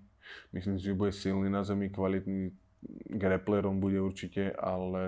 Myslím 0.54 0.78
si, 0.78 0.86
že 0.86 0.98
bude 0.98 1.10
silný 1.10 1.50
na 1.50 1.66
zemi, 1.66 1.90
kvalitný 1.90 2.54
grapplerom 3.10 3.78
bude 3.80 4.00
určite, 4.02 4.52
ale 4.58 5.04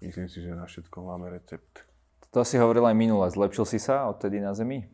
myslím 0.00 0.28
si, 0.28 0.42
že 0.42 0.54
na 0.54 0.66
všetko 0.66 0.96
máme 1.02 1.30
recept. 1.30 1.82
To 2.30 2.44
si 2.44 2.60
hovoril 2.60 2.84
aj 2.86 2.96
minule, 2.96 3.26
zlepšil 3.30 3.64
si 3.64 3.78
sa 3.80 4.06
odtedy 4.10 4.38
na 4.42 4.52
zemi? 4.52 4.86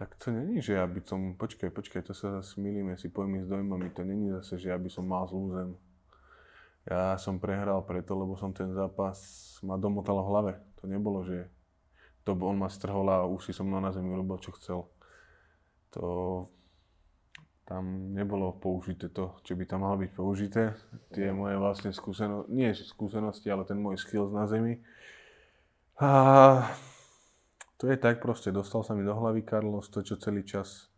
Tak 0.00 0.16
to 0.16 0.32
není, 0.32 0.64
že 0.64 0.80
ja 0.80 0.88
by 0.88 1.04
som, 1.04 1.36
počkaj, 1.36 1.68
počkaj, 1.70 2.02
to 2.08 2.16
sa 2.16 2.40
zase 2.40 2.56
milíme 2.56 2.96
si 2.96 3.12
pojmy 3.12 3.44
s 3.44 3.48
dojmami, 3.52 3.92
to 3.92 4.00
není 4.00 4.32
zase, 4.40 4.56
že 4.56 4.72
ja 4.72 4.78
by 4.80 4.88
som 4.88 5.04
mal 5.04 5.28
zlú 5.28 5.52
zem. 5.52 5.70
Ja 6.88 7.20
som 7.20 7.36
prehral 7.36 7.84
preto, 7.84 8.16
lebo 8.16 8.32
som 8.40 8.56
ten 8.56 8.72
zápas 8.72 9.20
ma 9.60 9.76
domotal 9.76 10.16
v 10.24 10.28
hlave. 10.32 10.52
To 10.80 10.88
nebolo, 10.88 11.20
že 11.28 11.52
to 12.24 12.32
on 12.32 12.56
ma 12.56 12.72
strhol 12.72 13.04
a 13.12 13.28
už 13.28 13.48
si 13.48 13.52
som 13.52 13.68
na 13.68 13.92
zemi 13.92 14.08
urobil, 14.08 14.40
čo 14.40 14.56
chcel. 14.56 14.88
To 15.92 16.48
tam 17.70 18.10
nebolo 18.10 18.58
použité 18.58 19.14
to, 19.14 19.38
čo 19.46 19.54
by 19.54 19.62
tam 19.62 19.86
malo 19.86 19.94
byť 20.02 20.10
použité. 20.10 20.74
Tie 21.14 21.30
moje 21.30 21.54
vlastne 21.54 21.94
skúsenosti, 21.94 22.50
nie 22.50 22.74
skúsenosti, 22.74 23.46
ale 23.46 23.62
ten 23.62 23.78
môj 23.78 23.94
skills 23.94 24.34
na 24.34 24.50
zemi. 24.50 24.82
A 26.02 26.10
to 27.78 27.86
je 27.86 27.94
tak 27.94 28.18
proste, 28.18 28.50
dostal 28.50 28.82
sa 28.82 28.98
mi 28.98 29.06
do 29.06 29.14
hlavy 29.14 29.46
Carlos, 29.46 29.86
to 29.86 30.02
čo 30.02 30.18
celý 30.18 30.42
čas 30.42 30.90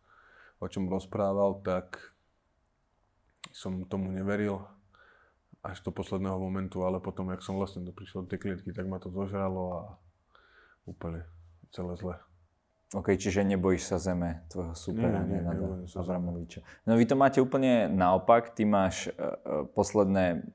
o 0.57 0.65
čom 0.65 0.89
rozprával, 0.89 1.61
tak 1.61 2.01
som 3.53 3.85
tomu 3.85 4.09
neveril 4.09 4.65
až 5.61 5.85
do 5.85 5.93
posledného 5.93 6.41
momentu, 6.41 6.81
ale 6.89 6.97
potom, 6.97 7.29
jak 7.29 7.45
som 7.45 7.53
vlastne 7.53 7.85
prišiel 7.85 8.25
do 8.25 8.33
tej 8.33 8.49
klietky, 8.49 8.73
tak 8.73 8.89
ma 8.89 8.97
to 8.97 9.13
zožralo 9.13 9.63
a 9.77 9.81
úplne 10.89 11.21
celé 11.69 11.93
zle. 12.01 12.17
OK, 12.93 13.17
čiže 13.17 13.41
nebojíš 13.41 13.89
sa 13.89 13.97
zeme 13.97 14.45
tvojho 14.53 14.77
supera, 14.77 15.25
nie, 15.25 15.41
nie, 15.41 15.89
Abramoviča. 15.89 16.61
No 16.85 16.93
vy 16.93 17.09
to 17.09 17.17
máte 17.17 17.41
úplne 17.41 17.89
naopak, 17.89 18.53
ty 18.53 18.69
máš 18.69 19.09
uh, 19.09 19.65
posledné 19.73 20.45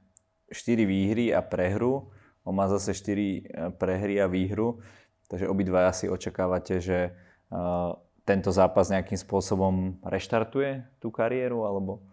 4 0.54 0.87
výhry 0.87 1.35
a 1.35 1.42
prehru, 1.42 2.14
on 2.47 2.54
má 2.54 2.71
zase 2.71 2.95
4 2.95 3.02
uh, 3.02 3.18
e, 3.18 3.38
prehry 3.75 4.23
a 4.23 4.30
výhru, 4.30 4.78
takže 5.26 5.50
obidva 5.50 5.90
si 5.90 6.07
očakávate, 6.07 6.78
že 6.78 7.11
uh, 7.50 7.99
tento 8.23 8.54
zápas 8.54 8.87
nejakým 8.87 9.18
spôsobom 9.18 9.99
reštartuje 10.07 10.87
tú 11.02 11.11
kariéru, 11.11 11.66
alebo? 11.66 12.07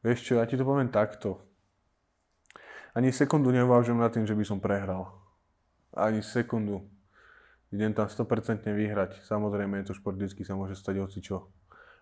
Vieš 0.00 0.24
čo, 0.24 0.32
ja 0.40 0.48
ti 0.48 0.56
to 0.56 0.64
poviem 0.64 0.88
takto. 0.88 1.44
Ani 2.96 3.12
sekundu 3.12 3.52
neuvážujem 3.52 4.00
nad 4.00 4.10
tým, 4.10 4.24
že 4.24 4.32
by 4.32 4.44
som 4.48 4.58
prehral. 4.64 5.12
Ani 5.92 6.24
sekundu 6.24 6.88
idem 7.72 7.92
tam 7.92 8.08
100% 8.08 8.68
vyhrať. 8.72 9.24
Samozrejme, 9.24 9.80
je 9.82 9.92
to 9.92 9.94
šport, 9.96 10.16
vždy 10.16 10.44
sa 10.44 10.56
môže 10.56 10.76
stať 10.76 11.04
čo. 11.20 11.48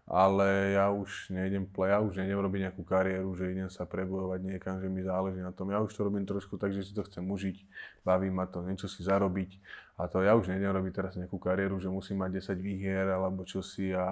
Ale 0.07 0.79
ja 0.79 0.95
už 0.95 1.35
nejdem 1.35 1.67
ja 1.67 1.99
už 1.99 2.23
nejdem 2.23 2.39
robiť 2.39 2.71
nejakú 2.71 2.87
kariéru, 2.87 3.35
že 3.35 3.51
idem 3.51 3.67
sa 3.67 3.83
prebojovať 3.91 4.39
niekam, 4.39 4.79
že 4.79 4.87
mi 4.87 5.03
záleží 5.03 5.43
na 5.43 5.51
tom. 5.51 5.75
Ja 5.75 5.83
už 5.83 5.91
to 5.99 6.07
robím 6.07 6.23
trošku 6.23 6.63
tak, 6.63 6.71
že 6.71 6.87
si 6.87 6.95
to 6.95 7.03
chcem 7.03 7.27
užiť, 7.27 7.67
baví 8.07 8.31
ma 8.31 8.47
to, 8.47 8.63
niečo 8.63 8.87
si 8.87 9.03
zarobiť. 9.03 9.59
A 9.99 10.07
to 10.07 10.23
ja 10.23 10.39
už 10.39 10.47
nejdem 10.47 10.71
robiť 10.71 10.93
teraz 10.95 11.13
nejakú 11.19 11.43
kariéru, 11.43 11.83
že 11.83 11.91
musím 11.91 12.23
mať 12.23 12.39
10 12.39 12.55
výhier 12.63 13.11
alebo 13.11 13.43
čo 13.43 13.67
si 13.67 13.91
a 13.91 14.07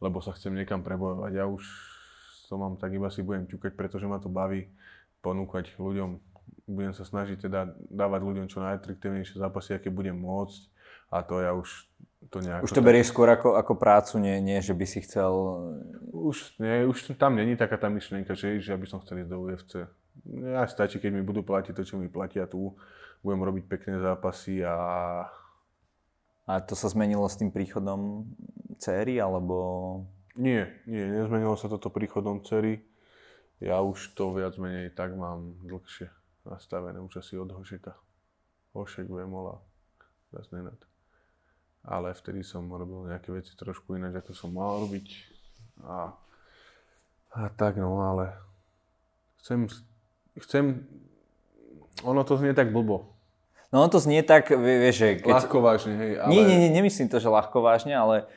lebo 0.00 0.24
sa 0.24 0.32
chcem 0.32 0.56
niekam 0.56 0.80
prebojovať. 0.80 1.32
Ja 1.36 1.44
už 1.44 1.68
to 2.48 2.56
mám, 2.56 2.80
tak 2.80 2.96
iba 2.96 3.12
si 3.12 3.20
budem 3.20 3.44
ťukať, 3.44 3.76
pretože 3.76 4.08
ma 4.08 4.16
to 4.16 4.32
baví 4.32 4.72
ponúkať 5.20 5.76
ľuďom. 5.76 6.16
Budem 6.68 6.92
sa 6.92 7.08
snažiť 7.08 7.48
teda 7.48 7.72
dávať 7.88 8.20
ľuďom 8.20 8.46
čo 8.52 8.60
najatraktívnejšie 8.60 9.40
zápasy, 9.40 9.80
aké 9.80 9.88
budem 9.88 10.12
môcť. 10.12 10.68
A 11.08 11.24
to 11.24 11.40
ja 11.40 11.56
už 11.56 11.88
to 12.28 12.44
nejako... 12.44 12.68
Už 12.68 12.76
to 12.76 12.84
berieš 12.84 13.08
skôr 13.08 13.32
ako, 13.32 13.56
ako 13.56 13.72
prácu, 13.80 14.20
nie, 14.20 14.36
nie, 14.44 14.60
že 14.60 14.76
by 14.76 14.84
si 14.84 15.00
chcel... 15.00 15.32
Už, 16.12 16.60
nie, 16.60 16.84
už 16.84 17.16
tam 17.16 17.40
není 17.40 17.56
taká 17.56 17.80
tá 17.80 17.88
myšlienka, 17.88 18.36
že, 18.36 18.60
že 18.60 18.76
ja 18.76 18.78
by 18.78 18.84
som 18.84 19.00
chcel 19.00 19.24
ísť 19.24 19.30
do 19.32 19.38
UFC. 19.40 19.72
Ja 20.28 20.68
stačí, 20.68 21.00
keď 21.00 21.16
mi 21.16 21.22
budú 21.24 21.40
platiť 21.40 21.72
to, 21.72 21.82
čo 21.88 21.96
mi 21.96 22.12
platia 22.12 22.44
tu. 22.44 22.76
Budem 23.24 23.40
robiť 23.40 23.64
pekné 23.64 23.96
zápasy 24.04 24.60
a... 24.60 24.76
A 26.48 26.52
to 26.64 26.76
sa 26.76 26.92
zmenilo 26.92 27.24
s 27.28 27.40
tým 27.40 27.48
príchodom 27.48 28.28
céry, 28.76 29.16
alebo... 29.16 29.56
Nie, 30.36 30.84
nie, 30.84 31.00
nezmenilo 31.00 31.56
sa 31.56 31.72
toto 31.72 31.88
príchodom 31.88 32.44
cery. 32.44 32.84
Ja 33.58 33.80
už 33.80 34.12
to 34.14 34.36
viac 34.36 34.54
menej 34.60 34.92
tak 34.94 35.16
mám 35.16 35.56
dlhšie 35.64 36.12
nastavené, 36.48 37.00
už 37.00 37.20
asi 37.20 37.36
od 37.38 37.52
Hošeka. 37.52 37.92
Hošek, 38.72 39.08
Vemola, 39.08 39.60
viac 40.32 40.48
nenad 40.52 40.88
ale 41.88 42.12
vtedy 42.12 42.44
som 42.44 42.68
robil 42.68 43.08
nejaké 43.08 43.32
veci 43.32 43.56
trošku 43.56 43.96
ináč, 43.96 44.20
ako 44.20 44.32
som 44.36 44.52
mal 44.52 44.84
robiť. 44.84 45.08
A, 45.88 46.12
a 47.32 47.40
tak 47.56 47.80
no, 47.80 48.04
ale 48.04 48.36
chcem, 49.40 49.64
chcem, 50.44 50.84
ono 52.04 52.20
to 52.28 52.36
znie 52.36 52.52
tak 52.52 52.74
blbo. 52.74 53.08
No 53.72 53.84
on 53.84 53.92
to 53.92 54.00
znie 54.00 54.24
tak, 54.24 54.52
vieš, 54.52 54.96
že... 54.96 55.08
Keď... 55.24 55.32
Ľahko 55.32 55.58
vážne, 55.60 55.94
hej, 55.96 56.12
ale... 56.20 56.30
Nie, 56.32 56.42
nie, 56.44 56.56
nie, 56.56 56.70
nemyslím 56.72 57.08
to, 57.08 57.20
že 57.20 57.28
ľahko 57.28 57.60
vážne, 57.60 57.96
ale 57.96 58.28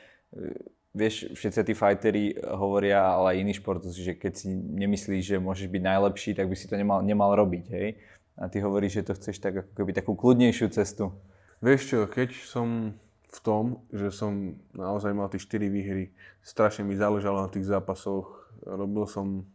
vieš, 0.91 1.31
všetci 1.36 1.71
tí 1.71 1.74
fighteri 1.74 2.24
hovoria, 2.51 3.00
ale 3.00 3.36
aj 3.36 3.41
iní 3.41 3.53
športovci, 3.55 4.01
že 4.01 4.13
keď 4.19 4.33
si 4.36 4.48
nemyslíš, 4.51 5.36
že 5.36 5.38
môžeš 5.39 5.67
byť 5.71 5.83
najlepší, 5.83 6.31
tak 6.36 6.51
by 6.51 6.55
si 6.55 6.67
to 6.67 6.75
nemal, 6.75 7.00
nemal 7.00 7.31
robiť, 7.36 7.65
hej? 7.71 8.00
A 8.36 8.48
ty 8.48 8.60
hovoríš, 8.60 9.03
že 9.03 9.07
to 9.12 9.17
chceš 9.19 9.38
tak 9.39 9.63
ako 9.63 9.71
keby 9.75 9.91
takú 9.95 10.15
kľudnejšiu 10.15 10.67
cestu. 10.71 11.15
Vieš 11.62 11.81
čo, 11.88 11.98
keď 12.10 12.29
som 12.43 12.98
v 13.31 13.39
tom, 13.39 13.63
že 13.95 14.12
som 14.12 14.60
naozaj 14.75 15.15
mal 15.15 15.31
tie 15.31 15.39
4 15.39 15.71
výhry. 15.71 16.12
Strašne 16.43 16.83
mi 16.83 17.00
záležalo 17.00 17.48
na 17.48 17.50
tých 17.51 17.63
zápasoch. 17.63 18.27
Robil 18.67 19.07
som 19.07 19.48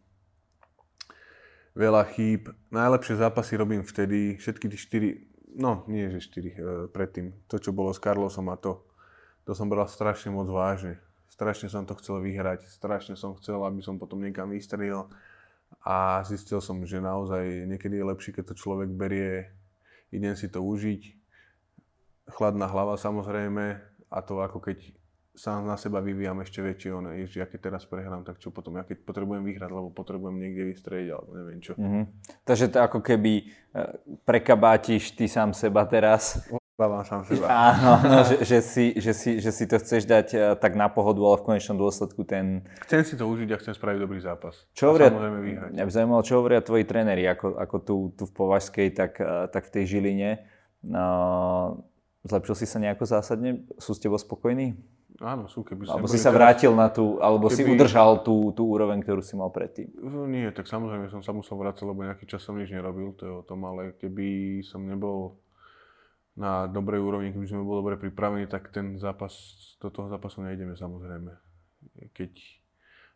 veľa 1.77 2.09
chýb. 2.17 2.49
Najlepšie 2.73 3.21
zápasy 3.21 3.53
robím 3.53 3.85
vtedy, 3.85 4.41
všetky 4.41 4.65
tie 4.73 4.79
4, 5.53 5.61
no 5.61 5.85
nie 5.85 6.09
že 6.09 6.25
4 6.25 6.41
e, 6.41 6.53
predtým. 6.89 7.37
To, 7.53 7.61
čo 7.61 7.69
bolo 7.69 7.93
s 7.93 8.01
Carlosom 8.01 8.49
a 8.49 8.57
to, 8.57 8.81
to 9.45 9.53
som 9.53 9.69
bral 9.69 9.85
strašne 9.85 10.33
moc 10.33 10.49
vážne. 10.49 10.97
Strašne 11.29 11.69
som 11.69 11.85
to 11.85 11.93
chcel 11.99 12.23
vyhrať, 12.23 12.65
strašne 12.65 13.13
som 13.13 13.37
chcel, 13.37 13.61
aby 13.61 13.83
som 13.83 14.01
potom 14.01 14.23
niekam 14.23 14.49
vystrelil. 14.49 15.05
A 15.83 16.23
zistil 16.23 16.63
som, 16.63 16.79
že 16.87 17.03
naozaj 17.03 17.67
niekedy 17.67 17.99
je 17.99 18.09
lepšie, 18.09 18.31
keď 18.31 18.51
to 18.51 18.55
človek 18.55 18.89
berie, 18.89 19.51
idem 20.09 20.33
si 20.33 20.47
to 20.47 20.63
užiť, 20.63 21.01
chladná 22.31 22.67
hlava 22.67 22.95
samozrejme 22.95 23.79
a 24.07 24.17
to 24.23 24.39
ako 24.39 24.63
keď 24.63 24.95
sám 25.37 25.69
na 25.69 25.77
seba 25.77 26.01
vyvíjam 26.01 26.41
ešte 26.41 26.65
väčšie, 26.65 26.89
ono, 26.89 27.13
že 27.29 27.37
ja 27.37 27.45
keď 27.45 27.69
teraz 27.69 27.85
prehrám, 27.85 28.25
tak 28.25 28.41
čo 28.41 28.49
potom, 28.49 28.73
ja 28.81 28.83
keď 28.83 29.05
potrebujem 29.05 29.45
vyhrať, 29.45 29.69
lebo 29.69 29.93
potrebujem 29.93 30.33
niekde 30.33 30.73
vystrediť, 30.73 31.09
alebo 31.13 31.29
neviem 31.37 31.59
čo. 31.61 31.77
Mm-hmm. 31.77 32.03
Takže 32.41 32.65
to 32.73 32.77
ako 32.81 32.99
keby 33.05 33.33
e, 33.37 33.43
prekabátiš 34.25 35.13
ty 35.13 35.29
sám 35.29 35.53
seba 35.53 35.85
teraz. 35.85 36.41
Bávam 36.77 37.01
sám 37.01 37.25
seba. 37.25 37.49
Áno, 37.73 37.91
no, 38.05 38.17
že, 38.21 38.45
že, 38.45 38.59
si, 38.61 38.85
že, 39.01 39.13
si, 39.17 39.41
že 39.41 39.49
si 39.49 39.65
to 39.65 39.81
chceš 39.81 40.05
dať 40.05 40.27
e, 40.37 40.37
tak 40.61 40.77
na 40.77 40.85
pohodu, 40.93 41.17
ale 41.25 41.41
v 41.41 41.45
konečnom 41.49 41.73
dôsledku 41.73 42.21
ten... 42.21 42.69
Chcem 42.85 43.01
si 43.01 43.17
to 43.17 43.25
užiť 43.25 43.49
a 43.49 43.57
chcem 43.57 43.73
spraviť 43.73 43.97
dobrý 43.97 44.21
zápas. 44.21 44.61
Čo 44.77 44.93
hovoria, 44.93 45.09
samozrejme 45.09 45.39
vyhrať. 45.41 45.69
Mňa 45.73 45.83
by 45.89 45.91
zaujímalo, 45.91 46.21
čo 46.21 46.33
hovoria 46.37 46.61
tvoji 46.61 46.85
tréneri, 46.85 47.25
ako, 47.25 47.57
ako 47.57 47.75
tu, 47.81 47.95
tu 48.13 48.23
v 48.29 48.33
Považskej, 48.37 48.93
tak, 48.93 49.17
e, 49.17 49.49
tak 49.49 49.65
v 49.65 49.73
tej 49.73 49.83
Žiline. 49.97 50.45
Uh, 50.85 51.81
Zlepšil 52.27 52.55
si 52.59 52.65
sa 52.67 52.77
nejako 52.83 53.07
zásadne? 53.07 53.63
Sú 53.79 53.95
s 53.95 54.03
tebou 54.03 54.19
spokojní? 54.19 54.75
Áno, 55.17 55.49
sú. 55.49 55.65
Keby 55.65 55.89
alebo 55.89 56.05
si 56.05 56.21
sa 56.21 56.29
teraz... 56.29 56.37
vrátil 56.37 56.71
na 56.77 56.91
tú, 56.91 57.17
alebo 57.23 57.49
keby... 57.49 57.57
si 57.57 57.63
udržal 57.65 58.21
tú, 58.21 58.53
tú 58.53 58.69
úroveň, 58.69 59.01
ktorú 59.01 59.23
si 59.23 59.33
mal 59.33 59.49
predtým? 59.49 59.89
No, 59.97 60.29
nie, 60.29 60.45
tak 60.53 60.69
samozrejme 60.69 61.09
som 61.09 61.25
sa 61.25 61.33
musel 61.33 61.57
vrátiť, 61.57 61.87
lebo 61.87 62.05
nejaký 62.05 62.29
čas 62.29 62.45
som 62.45 62.53
nič 62.53 62.69
nerobil, 62.69 63.17
to 63.17 63.23
je 63.25 63.33
o 63.33 63.41
tom, 63.41 63.65
ale 63.65 63.97
keby 63.97 64.61
som 64.61 64.85
nebol 64.85 65.41
na 66.37 66.69
dobrej 66.69 67.01
úrovni, 67.01 67.33
keby 67.33 67.49
sme 67.49 67.65
boli 67.65 67.81
dobre 67.81 67.95
pripravení, 67.97 68.45
tak 68.45 68.69
ten 68.69 69.01
zápas, 69.01 69.33
do 69.81 69.89
toho 69.89 70.05
zápasu 70.05 70.45
nejdeme 70.45 70.77
samozrejme. 70.77 71.33
Keď 72.13 72.31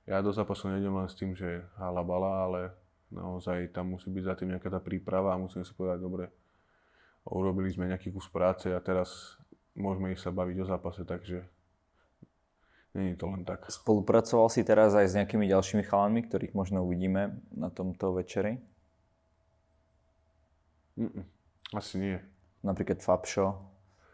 ja 0.09 0.25
do 0.25 0.33
zápasu 0.33 0.73
nejdem 0.73 0.97
len 0.97 1.05
s 1.05 1.13
tým, 1.13 1.37
že 1.37 1.61
hala 1.77 2.01
bala, 2.01 2.49
ale 2.49 2.61
naozaj 3.13 3.69
tam 3.69 3.93
musí 3.93 4.09
byť 4.09 4.23
za 4.25 4.33
tým 4.41 4.57
nejaká 4.57 4.73
tá 4.73 4.81
príprava 4.81 5.37
a 5.37 5.41
musíme 5.41 5.61
si 5.61 5.69
povedať, 5.77 6.01
dobre, 6.01 6.33
urobili 7.29 7.69
sme 7.69 7.85
nejaký 7.93 8.09
kus 8.09 8.25
práce 8.25 8.73
a 8.73 8.81
teraz 8.81 9.37
môžeme 9.77 10.09
ich 10.17 10.19
sa 10.19 10.33
baviť 10.33 10.57
o 10.57 10.65
zápase, 10.65 11.05
takže 11.05 11.45
není 12.97 13.13
to 13.13 13.29
len 13.29 13.45
tak. 13.45 13.69
Spolupracoval 13.69 14.49
si 14.49 14.65
teraz 14.65 14.97
aj 14.97 15.13
s 15.13 15.17
nejakými 15.21 15.45
ďalšími 15.45 15.85
chalanmi, 15.85 16.25
ktorých 16.25 16.57
možno 16.57 16.81
uvidíme 16.81 17.37
na 17.53 17.69
tomto 17.69 18.17
večeri? 18.17 18.57
Mm-mm, 20.97 21.23
asi 21.77 22.01
nie. 22.01 22.30
Napríklad 22.61 23.01
Fabšo, 23.01 23.71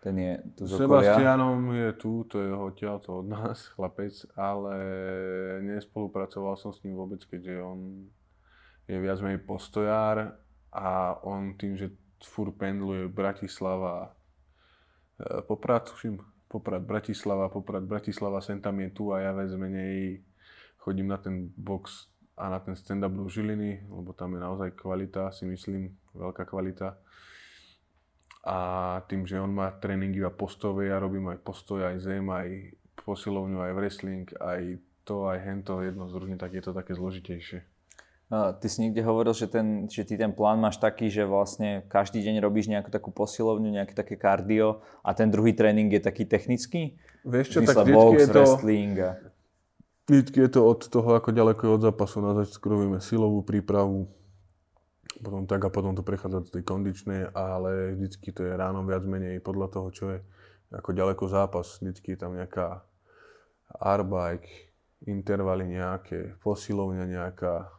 ten 0.08 0.16
je 0.16 0.32
tu 0.56 0.64
z 0.64 0.80
Sebastianom 0.80 1.74
je 1.74 1.90
tu, 2.00 2.24
to 2.32 2.40
je 2.40 2.48
odtiaľ, 2.54 3.04
to 3.04 3.20
od 3.20 3.28
nás, 3.28 3.68
chlapec, 3.76 4.14
ale 4.40 4.76
nespolupracoval 5.68 6.56
som 6.56 6.72
s 6.72 6.80
ním 6.88 6.96
vôbec, 6.96 7.20
keďže 7.28 7.56
on 7.60 8.08
je 8.88 8.96
viac 8.96 9.20
menej 9.20 9.44
postojár 9.44 10.40
a 10.72 11.18
on 11.28 11.60
tým, 11.60 11.76
že 11.76 11.92
fur 12.24 12.56
pendluje 12.56 13.12
Bratislava, 13.12 14.16
e, 15.20 15.44
Poprad, 15.44 15.92
tuším, 15.92 16.24
Poprad, 16.48 16.88
Bratislava, 16.88 17.52
Poprad, 17.52 17.84
Bratislava, 17.84 18.40
sem 18.40 18.64
tam 18.64 18.80
je 18.80 18.90
tu 18.96 19.12
a 19.12 19.20
ja 19.20 19.36
viac 19.36 19.52
menej 19.60 20.24
chodím 20.80 21.12
na 21.12 21.20
ten 21.20 21.52
box 21.52 22.08
a 22.40 22.48
na 22.48 22.64
ten 22.64 22.80
stand-up 22.80 23.12
do 23.12 23.28
Žiliny, 23.28 23.92
lebo 23.92 24.16
tam 24.16 24.38
je 24.38 24.40
naozaj 24.40 24.70
kvalita, 24.78 25.36
si 25.36 25.44
myslím, 25.44 25.92
veľká 26.16 26.48
kvalita. 26.48 26.96
A 28.46 28.58
tým, 29.10 29.26
že 29.26 29.42
on 29.42 29.52
má 29.52 29.72
tréningy 29.72 30.24
a 30.24 30.32
postové, 30.32 30.94
ja 30.94 31.02
robím 31.02 31.32
aj 31.34 31.40
postoj, 31.42 31.84
aj 31.84 31.98
zem, 32.00 32.26
aj 32.30 32.78
posilovňu, 33.04 33.60
aj 33.60 33.72
wrestling, 33.76 34.28
aj 34.40 34.80
to, 35.08 35.32
aj 35.32 35.40
hento, 35.40 35.80
jedno 35.80 36.08
z 36.08 36.14
druhým, 36.16 36.38
tak 36.40 36.52
je 36.52 36.64
to 36.64 36.72
také 36.76 36.92
zložitejšie. 36.96 37.64
Ty 38.28 38.68
si 38.68 38.84
niekde 38.84 39.08
hovoril, 39.08 39.32
že, 39.32 39.48
ten, 39.48 39.88
že 39.88 40.04
ty 40.04 40.20
ten 40.20 40.36
plán 40.36 40.60
máš 40.60 40.84
taký, 40.84 41.08
že 41.08 41.24
vlastne 41.24 41.88
každý 41.88 42.20
deň 42.20 42.44
robíš 42.44 42.68
nejakú 42.68 42.92
takú 42.92 43.08
posilovňu, 43.08 43.72
nejaké 43.72 43.96
také 43.96 44.20
kardio 44.20 44.84
a 45.00 45.16
ten 45.16 45.32
druhý 45.32 45.56
tréning 45.56 45.88
je 45.88 46.04
taký 46.04 46.28
technický? 46.28 47.00
Vieš 47.24 47.56
čo, 47.56 47.60
tak 47.64 47.88
box, 47.88 48.20
je 48.20 48.28
to... 48.28 48.44
wrestling 48.44 48.96
a... 49.00 49.16
Vždycky 50.12 50.44
je 50.44 50.52
to 50.52 50.62
od 50.64 50.88
toho, 50.88 51.20
ako 51.20 51.32
ďaleko 51.32 51.62
je 51.68 51.72
od 51.72 51.82
zápasu. 51.88 52.20
Na 52.20 52.36
začiatku 52.36 52.64
robíme 52.68 53.00
silovú 53.00 53.44
prípravu, 53.48 54.12
potom 55.18 55.50
tak 55.50 55.66
a 55.66 55.70
potom 55.74 55.98
to 55.98 56.06
prechádza 56.06 56.46
do 56.46 56.50
tej 56.50 56.64
kondičnej, 56.64 57.34
ale 57.34 57.98
vždycky 57.98 58.30
to 58.30 58.46
je 58.46 58.54
ráno 58.54 58.86
viac 58.86 59.02
menej 59.04 59.42
podľa 59.42 59.68
toho, 59.74 59.88
čo 59.90 60.06
je 60.14 60.20
ako 60.74 60.94
ďaleko 60.94 61.26
zápas. 61.26 61.80
Vždycky 61.82 62.14
je 62.14 62.20
tam 62.20 62.38
nejaká 62.38 62.86
arbike, 63.82 64.74
intervaly 65.06 65.68
nejaké, 65.68 66.38
posilovňa 66.42 67.06
nejaká, 67.06 67.70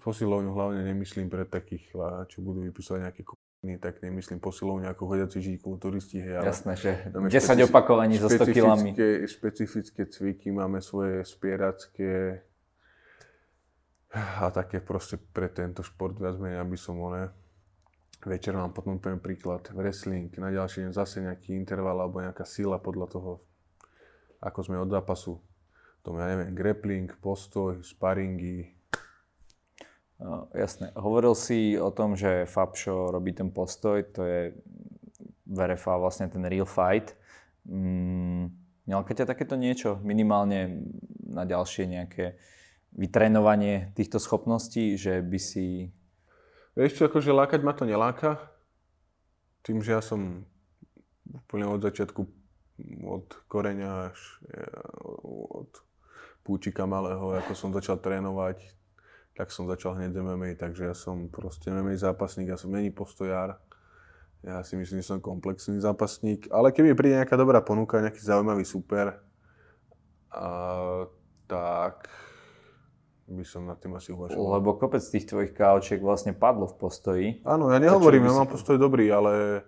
posilovňu 0.00 0.50
hlavne 0.52 0.80
nemyslím 0.84 1.28
pre 1.28 1.44
takých, 1.44 1.92
čo 2.28 2.38
budú 2.40 2.64
vypisovať 2.64 3.00
nejaké 3.08 3.22
kokiny, 3.24 3.74
tak 3.80 4.00
nemyslím 4.00 4.40
posilovňu 4.40 4.88
ako 4.88 5.02
chodiaci 5.04 5.36
žiť 5.40 5.56
kulturisti. 5.60 6.18
Hej, 6.20 6.44
Jasné, 6.44 6.72
že 6.76 6.90
10 7.08 7.28
špecifi- 7.28 7.64
opakovaní 7.68 8.16
so 8.20 8.28
100 8.28 8.56
kilami. 8.56 8.90
Špecifické 9.28 10.08
cviky, 10.08 10.52
máme 10.52 10.80
svoje 10.80 11.24
spieracké 11.24 12.44
a 14.14 14.50
také 14.50 14.82
proste 14.82 15.16
pre 15.18 15.46
tento 15.46 15.86
šport 15.86 16.18
viac 16.18 16.38
menej, 16.38 16.58
aby 16.58 16.74
som 16.74 16.98
one. 16.98 17.30
Večer 18.20 18.52
vám 18.52 18.76
potom 18.76 19.00
poviem 19.00 19.22
príklad, 19.22 19.64
wrestling, 19.72 20.28
na 20.36 20.52
ďalší 20.52 20.84
deň 20.84 20.92
zase 20.92 21.24
nejaký 21.24 21.56
interval 21.56 21.96
alebo 22.04 22.20
nejaká 22.20 22.44
sila 22.44 22.76
podľa 22.76 23.06
toho, 23.08 23.32
ako 24.44 24.60
sme 24.60 24.76
od 24.76 24.92
zápasu. 24.92 25.40
To 26.04 26.16
ja 26.16 26.28
neviem, 26.28 26.52
grappling, 26.52 27.08
postoj, 27.20 27.80
sparingy, 27.80 28.80
No, 30.20 30.52
jasné. 30.52 30.92
Hovoril 31.00 31.32
si 31.32 31.80
o 31.80 31.88
tom, 31.88 32.12
že 32.12 32.44
Fabšo 32.44 33.08
robí 33.08 33.32
ten 33.32 33.48
postoj, 33.48 34.04
to 34.12 34.20
je 34.28 34.52
VRFA 35.48 35.96
vlastne 35.96 36.28
ten 36.28 36.44
real 36.44 36.68
fight. 36.68 37.16
Mm, 37.64 38.52
ťa 39.16 39.24
takéto 39.24 39.56
niečo 39.56 39.96
minimálne 40.04 40.84
na 41.24 41.48
ďalšie 41.48 41.88
nejaké 41.88 42.36
vytrénovanie 42.94 43.94
týchto 43.94 44.18
schopností, 44.18 44.98
že 44.98 45.22
by 45.22 45.38
si... 45.38 45.94
Vieš 46.74 46.96
čo, 46.96 47.02
akože 47.06 47.34
lákať 47.34 47.60
ma 47.62 47.74
to 47.74 47.84
neláka. 47.86 48.38
Tým, 49.66 49.84
že 49.84 49.94
ja 49.94 50.02
som 50.02 50.46
úplne 51.30 51.68
od 51.70 51.82
začiatku, 51.82 52.22
od 53.06 53.26
koreňa 53.46 54.10
až 54.10 54.18
od 55.22 55.70
púčika 56.42 56.88
malého, 56.88 57.36
ako 57.36 57.52
som 57.52 57.70
začal 57.70 58.00
trénovať, 58.00 58.58
tak 59.36 59.52
som 59.54 59.68
začal 59.68 59.94
hneď 59.94 60.16
MMA, 60.16 60.58
takže 60.58 60.90
ja 60.90 60.94
som 60.96 61.30
proste 61.30 61.70
MMA 61.70 61.94
zápasník, 62.00 62.50
ja 62.50 62.58
som 62.58 62.72
není 62.72 62.90
postojár. 62.90 63.60
Ja 64.40 64.64
si 64.64 64.72
myslím, 64.72 65.04
že 65.04 65.12
som 65.12 65.20
komplexný 65.20 65.84
zápasník, 65.84 66.48
ale 66.48 66.72
keby 66.72 66.96
príde 66.96 67.20
nejaká 67.20 67.36
dobrá 67.36 67.60
ponuka, 67.60 68.00
nejaký 68.00 68.24
zaujímavý 68.24 68.64
super, 68.64 69.20
a, 70.32 71.04
tak 71.44 72.08
by 73.30 73.44
som 73.46 73.62
nad 73.64 73.78
tým 73.78 73.94
asi 73.94 74.10
uvažoval. 74.10 74.58
Lebo 74.58 74.74
kopec 74.74 75.00
tých 75.00 75.30
tvojich 75.30 75.54
káočiek 75.54 76.02
vlastne 76.02 76.34
padlo 76.34 76.66
v 76.66 76.76
postoji. 76.76 77.26
Áno, 77.46 77.70
ja 77.70 77.78
nehovorím, 77.78 78.26
ja 78.26 78.34
mám 78.34 78.50
postoj 78.50 78.74
dobrý, 78.74 79.06
ale 79.08 79.62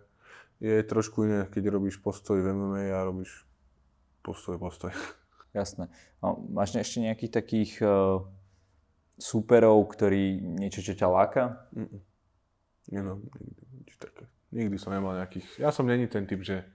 je 0.59 0.83
trošku 0.83 1.27
iné, 1.27 1.47
keď 1.47 1.79
robíš 1.79 2.03
postoj 2.03 2.43
v 2.43 2.51
MMA 2.51 2.91
a 2.91 3.07
robíš 3.07 3.47
postoj, 4.23 4.59
postoj. 4.59 4.91
Jasné. 5.59 5.91
A 6.19 6.35
máš 6.35 6.75
ešte 6.75 7.03
nejakých 7.03 7.33
takých 7.33 7.73
uh, 7.83 8.23
súperov, 9.19 9.87
ktorí 9.91 10.43
niečo, 10.43 10.83
čo 10.83 10.99
ťa 10.99 11.09
láka? 11.11 11.67
Mm-mm. 11.75 12.01
Nie, 12.91 13.03
no, 13.07 13.23
nikdy, 13.23 13.63
nič 13.79 13.95
také. 13.99 14.27
Nikdy 14.51 14.77
som 14.77 14.91
nemal 14.91 15.17
nejakých... 15.17 15.63
Ja 15.63 15.71
som 15.71 15.87
není 15.87 16.11
ten 16.11 16.27
typ, 16.27 16.43
že 16.43 16.67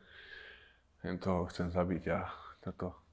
to 1.04 1.48
chcem 1.52 1.72
zabiť 1.72 2.04
a 2.12 2.28
toto. 2.60 3.07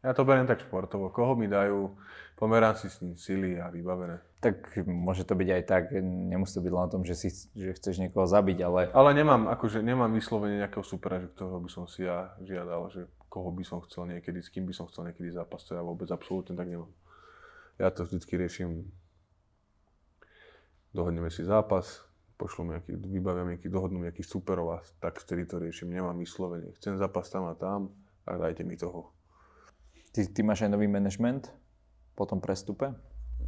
Ja 0.00 0.16
to 0.16 0.24
beriem 0.24 0.48
tak 0.48 0.64
športovo. 0.64 1.12
Koho 1.12 1.36
mi 1.36 1.44
dajú, 1.44 1.92
pomerám 2.40 2.72
si 2.80 2.88
s 2.88 3.04
ním 3.04 3.20
sily 3.20 3.60
a 3.60 3.68
vybavené. 3.68 4.24
Tak 4.40 4.80
môže 4.88 5.28
to 5.28 5.36
byť 5.36 5.48
aj 5.52 5.62
tak, 5.68 5.82
nemusí 6.00 6.56
to 6.56 6.64
byť 6.64 6.72
len 6.72 6.84
o 6.88 6.92
tom, 6.92 7.02
že, 7.04 7.12
si, 7.12 7.28
že 7.52 7.76
chceš 7.76 8.00
niekoho 8.00 8.24
zabiť, 8.24 8.58
ale... 8.64 8.88
Ale 8.96 9.12
nemám, 9.12 9.52
akože 9.52 9.84
nemám 9.84 10.08
vyslovene 10.16 10.64
nejakého 10.64 10.80
supera, 10.80 11.20
že 11.20 11.28
ktorého 11.36 11.60
by 11.60 11.68
som 11.68 11.84
si 11.84 12.08
ja 12.08 12.32
žiadal, 12.40 12.88
že 12.88 13.12
koho 13.28 13.52
by 13.52 13.60
som 13.60 13.84
chcel 13.84 14.08
niekedy, 14.08 14.40
s 14.40 14.48
kým 14.48 14.64
by 14.64 14.72
som 14.72 14.88
chcel 14.88 15.12
niekedy 15.12 15.28
zápas, 15.28 15.68
to 15.68 15.76
ja 15.76 15.84
vôbec 15.84 16.08
absolútne 16.08 16.56
tak 16.56 16.72
nemám. 16.72 16.88
Ja 17.76 17.92
to 17.92 18.08
vždycky 18.08 18.40
riešim, 18.40 18.88
dohodneme 20.96 21.28
si 21.28 21.44
zápas, 21.44 22.08
pošlom 22.40 22.72
nejaký, 22.72 22.96
vybavím 22.96 23.52
nejaký, 23.52 23.68
dohodnú 23.68 24.00
nejakých 24.00 24.32
superov 24.32 24.72
a 24.72 24.78
tak 25.04 25.20
vtedy 25.20 25.44
to 25.44 25.60
riešim. 25.60 25.92
Nemám 25.92 26.16
vyslovene. 26.16 26.72
Chcem 26.80 26.96
zápas 26.96 27.28
tam 27.28 27.44
a 27.44 27.52
tam 27.52 27.92
a 28.24 28.40
dajte 28.40 28.64
mi 28.64 28.80
toho. 28.80 29.12
Ty, 30.10 30.26
ty 30.26 30.40
máš 30.42 30.66
aj 30.66 30.74
nový 30.74 30.90
management 30.90 31.54
po 32.18 32.26
tom 32.26 32.42
prestupe? 32.42 32.90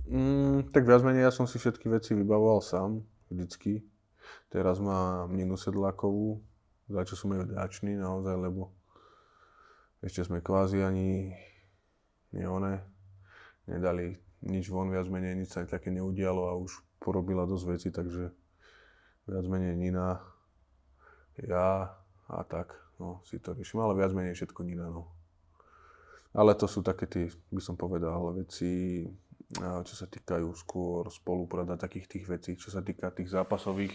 Mm, 0.07 0.71
tak 0.71 0.87
viac 0.87 1.03
menej 1.03 1.27
ja 1.27 1.33
som 1.35 1.51
si 1.51 1.59
všetky 1.59 1.91
veci 1.91 2.15
vybavoval 2.15 2.63
sám, 2.63 3.03
vždycky. 3.31 3.83
Teraz 4.47 4.79
mám 4.79 5.35
Ninu 5.35 5.59
Sedlákovú, 5.59 6.39
za 6.87 7.03
čo 7.03 7.19
som 7.19 7.35
jej 7.35 7.43
vďačný 7.43 7.99
naozaj, 7.99 8.37
lebo 8.39 8.71
ešte 10.03 10.27
sme 10.27 10.39
kvázi 10.39 10.83
ani 10.83 11.35
nie 12.31 12.47
one, 12.47 12.83
nedali 13.67 14.19
nič 14.43 14.71
von, 14.71 14.91
viac 14.91 15.07
menej 15.07 15.39
nič 15.39 15.55
sa 15.55 15.67
také 15.67 15.91
neudialo 15.95 16.51
a 16.51 16.59
už 16.59 16.79
porobila 16.99 17.47
dosť 17.47 17.65
veci, 17.67 17.89
takže 17.95 18.31
viac 19.31 19.47
menej 19.47 19.79
Nina, 19.79 20.19
ja 21.39 21.95
a 22.27 22.43
tak, 22.47 22.75
no, 22.99 23.23
si 23.27 23.39
to 23.39 23.55
riešim, 23.55 23.79
ale 23.79 23.99
viac 23.99 24.11
menej 24.15 24.35
všetko 24.35 24.63
Nina, 24.67 24.91
no. 24.91 25.22
Ale 26.33 26.57
to 26.57 26.65
sú 26.65 26.81
také 26.81 27.05
tie, 27.05 27.29
by 27.53 27.61
som 27.61 27.77
povedal, 27.77 28.33
veci, 28.33 29.05
čo 29.61 29.95
sa 29.95 30.09
týkajú 30.09 30.49
skôr 30.57 31.13
spoluprada 31.13 31.77
takých 31.77 32.09
tých 32.09 32.25
vecí, 32.25 32.51
čo 32.57 32.73
sa 32.73 32.81
týka 32.81 33.13
tých 33.13 33.29
zápasových, 33.29 33.93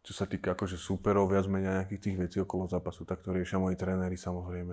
čo 0.00 0.12
sa 0.16 0.24
týka 0.24 0.56
akože 0.56 0.80
súperov, 0.80 1.28
viac 1.28 1.44
menej 1.44 1.84
nejakých 1.84 2.00
tých 2.00 2.16
vecí 2.16 2.36
okolo 2.40 2.64
zápasu, 2.64 3.04
tak 3.04 3.20
to 3.20 3.36
riešia 3.36 3.60
moji 3.60 3.76
tréneri 3.76 4.16
samozrejme. 4.16 4.72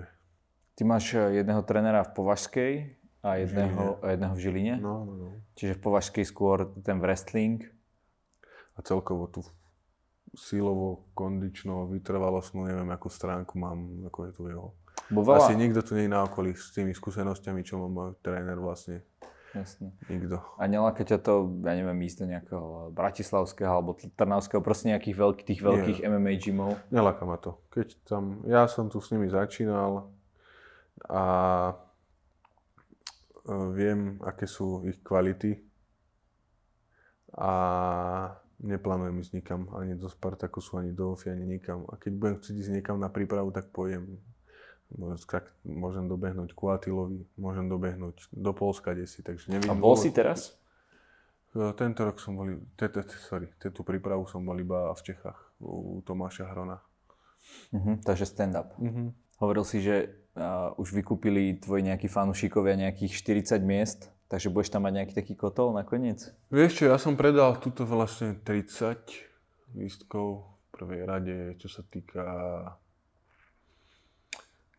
Ty 0.76 0.82
máš 0.88 1.12
eh, 1.12 1.44
jedného 1.44 1.60
trénera 1.68 2.00
v 2.08 2.12
Považskej 2.16 2.72
a 3.20 3.36
jedného, 3.36 4.00
a 4.00 4.16
jedného 4.16 4.32
v 4.32 4.40
Žiline? 4.40 4.74
No, 4.80 5.04
no, 5.04 5.12
no. 5.12 5.28
Čiže 5.58 5.76
v 5.76 5.82
Považskej 5.82 6.24
skôr 6.24 6.72
ten 6.80 6.96
wrestling 6.96 7.68
a 8.76 8.80
celkovo 8.80 9.28
tú 9.28 9.44
silovo, 10.36 11.08
kondično, 11.16 11.88
vytrvalostnú, 11.88 12.68
neviem, 12.68 12.88
akú 12.92 13.08
stránku 13.08 13.56
mám, 13.56 14.08
ako 14.08 14.18
je 14.28 14.32
tu 14.36 14.42
jeho. 14.52 14.68
Bo 15.10 15.22
veľa... 15.22 15.46
Asi 15.46 15.54
nikto 15.54 15.82
tu 15.86 15.94
nie 15.94 16.10
je 16.10 16.14
na 16.14 16.26
okolí 16.26 16.54
s 16.54 16.74
tými 16.74 16.90
skúsenostiami, 16.90 17.62
čo 17.62 17.78
má 17.78 17.86
môj 17.86 18.18
tréner 18.22 18.58
vlastne. 18.58 19.06
Jasne. 19.56 19.94
Nikto. 20.12 20.42
A 20.60 20.68
neláka 20.68 21.00
ťa 21.00 21.16
to, 21.22 21.48
ja 21.64 21.72
neviem, 21.72 21.96
ísť 22.04 22.18
do 22.20 22.26
nejakého 22.28 22.66
bratislavského 22.92 23.72
alebo 23.72 23.96
trnavského, 23.96 24.60
proste 24.60 24.92
nejakých 24.92 25.16
veľkých, 25.16 25.46
tých 25.48 25.60
veľkých 25.64 25.98
nie. 26.04 26.06
MMA 26.12 26.32
gymov? 26.36 26.76
Neláka 26.92 27.24
ma 27.24 27.40
to. 27.40 27.56
Keď 27.72 27.88
tam, 28.04 28.44
ja 28.44 28.68
som 28.68 28.92
tu 28.92 29.00
s 29.00 29.08
nimi 29.14 29.32
začínal 29.32 30.12
a 31.08 31.24
e, 33.48 33.54
viem, 33.72 34.20
aké 34.20 34.44
sú 34.44 34.84
ich 34.84 35.00
kvality 35.00 35.56
a 37.32 37.52
neplánujem 38.60 39.20
ísť 39.24 39.32
nikam, 39.40 39.62
ani 39.72 39.96
do 39.96 40.08
Spartakusu, 40.08 40.80
ani 40.80 40.92
do 40.92 41.16
Ofy, 41.16 41.32
ani 41.32 41.44
nikam. 41.44 41.84
A 41.92 41.96
keď 41.96 42.12
budem 42.16 42.36
chcieť 42.40 42.56
ísť 42.60 42.72
niekam 42.76 43.00
na 43.00 43.08
prípravu, 43.08 43.52
tak 43.52 43.72
pojem. 43.72 44.20
Môžem 45.66 46.06
dobehnúť 46.06 46.54
ku 46.54 46.70
Atilovi, 46.70 47.26
môžem 47.34 47.66
dobehnúť 47.66 48.30
do 48.30 48.54
Polska 48.54 48.94
desi, 48.94 49.20
takže 49.20 49.50
neviem. 49.50 49.70
A 49.70 49.74
bol 49.74 49.98
si 49.98 50.14
teraz? 50.14 50.54
E, 51.54 51.74
tento 51.74 52.06
rok 52.06 52.22
som 52.22 52.38
bol, 52.38 52.62
sorry, 53.26 53.50
tú 53.58 53.82
prípravu 53.82 54.30
som 54.30 54.46
bol 54.46 54.54
iba 54.56 54.94
v 54.94 55.00
Čechách, 55.02 55.38
u 55.58 55.98
Tomáša 56.06 56.46
Hrona. 56.54 56.78
Uh-huh, 57.74 57.98
takže 58.02 58.30
stand-up. 58.30 58.74
Uh-huh. 58.78 59.10
Hovoril 59.42 59.66
si, 59.66 59.82
že 59.82 60.10
uh, 60.38 60.74
už 60.78 60.94
vykúpili 60.94 61.58
tvoji 61.58 61.86
nejakí 61.86 62.06
fanúšikovia 62.06 62.78
nejakých 62.78 63.12
40 63.54 63.62
miest 63.62 64.00
Takže 64.26 64.50
budeš 64.50 64.74
tam 64.74 64.82
mať 64.82 64.92
nejaký 65.02 65.14
taký 65.14 65.34
kotol 65.38 65.70
nakoniec? 65.70 66.34
Vieš 66.50 66.82
čo, 66.82 66.84
ja 66.90 66.98
som 66.98 67.14
predal 67.14 67.62
túto 67.62 67.86
vlastne 67.86 68.34
30 68.42 68.98
lístkov 69.78 70.42
v 70.42 70.66
prvej 70.74 71.02
rade, 71.06 71.36
čo 71.62 71.70
sa 71.70 71.86
týka 71.86 72.26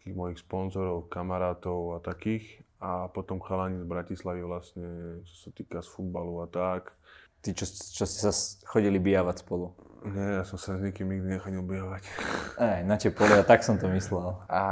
takých 0.08 0.24
mojich 0.24 0.40
sponzorov, 0.40 1.12
kamarátov 1.12 1.80
a 1.92 2.00
takých. 2.00 2.64
A 2.80 3.12
potom 3.12 3.44
chalani 3.44 3.84
z 3.84 3.90
Bratislavy 3.92 4.40
vlastne, 4.40 5.20
čo 5.28 5.36
sa 5.44 5.50
týka 5.52 5.84
z 5.84 5.92
futbalu 5.92 6.40
a 6.40 6.48
tak. 6.48 6.96
Ty, 7.44 7.52
čo, 7.52 7.68
čo 7.68 8.08
ste 8.08 8.20
sa 8.24 8.32
chodili 8.72 9.04
bijavať 9.04 9.44
spolu? 9.44 9.76
Nie, 10.08 10.40
ja 10.40 10.44
som 10.48 10.56
sa 10.56 10.80
s 10.80 10.82
nikým 10.86 11.12
nikdy 11.12 11.36
nechodil 11.36 11.60
bijavať. 11.60 12.08
Ej, 12.72 12.80
na 12.88 12.96
tie 12.96 13.12
pole, 13.12 13.36
tak 13.44 13.68
som 13.68 13.76
to 13.76 13.92
myslel. 13.92 14.40
A 14.48 14.64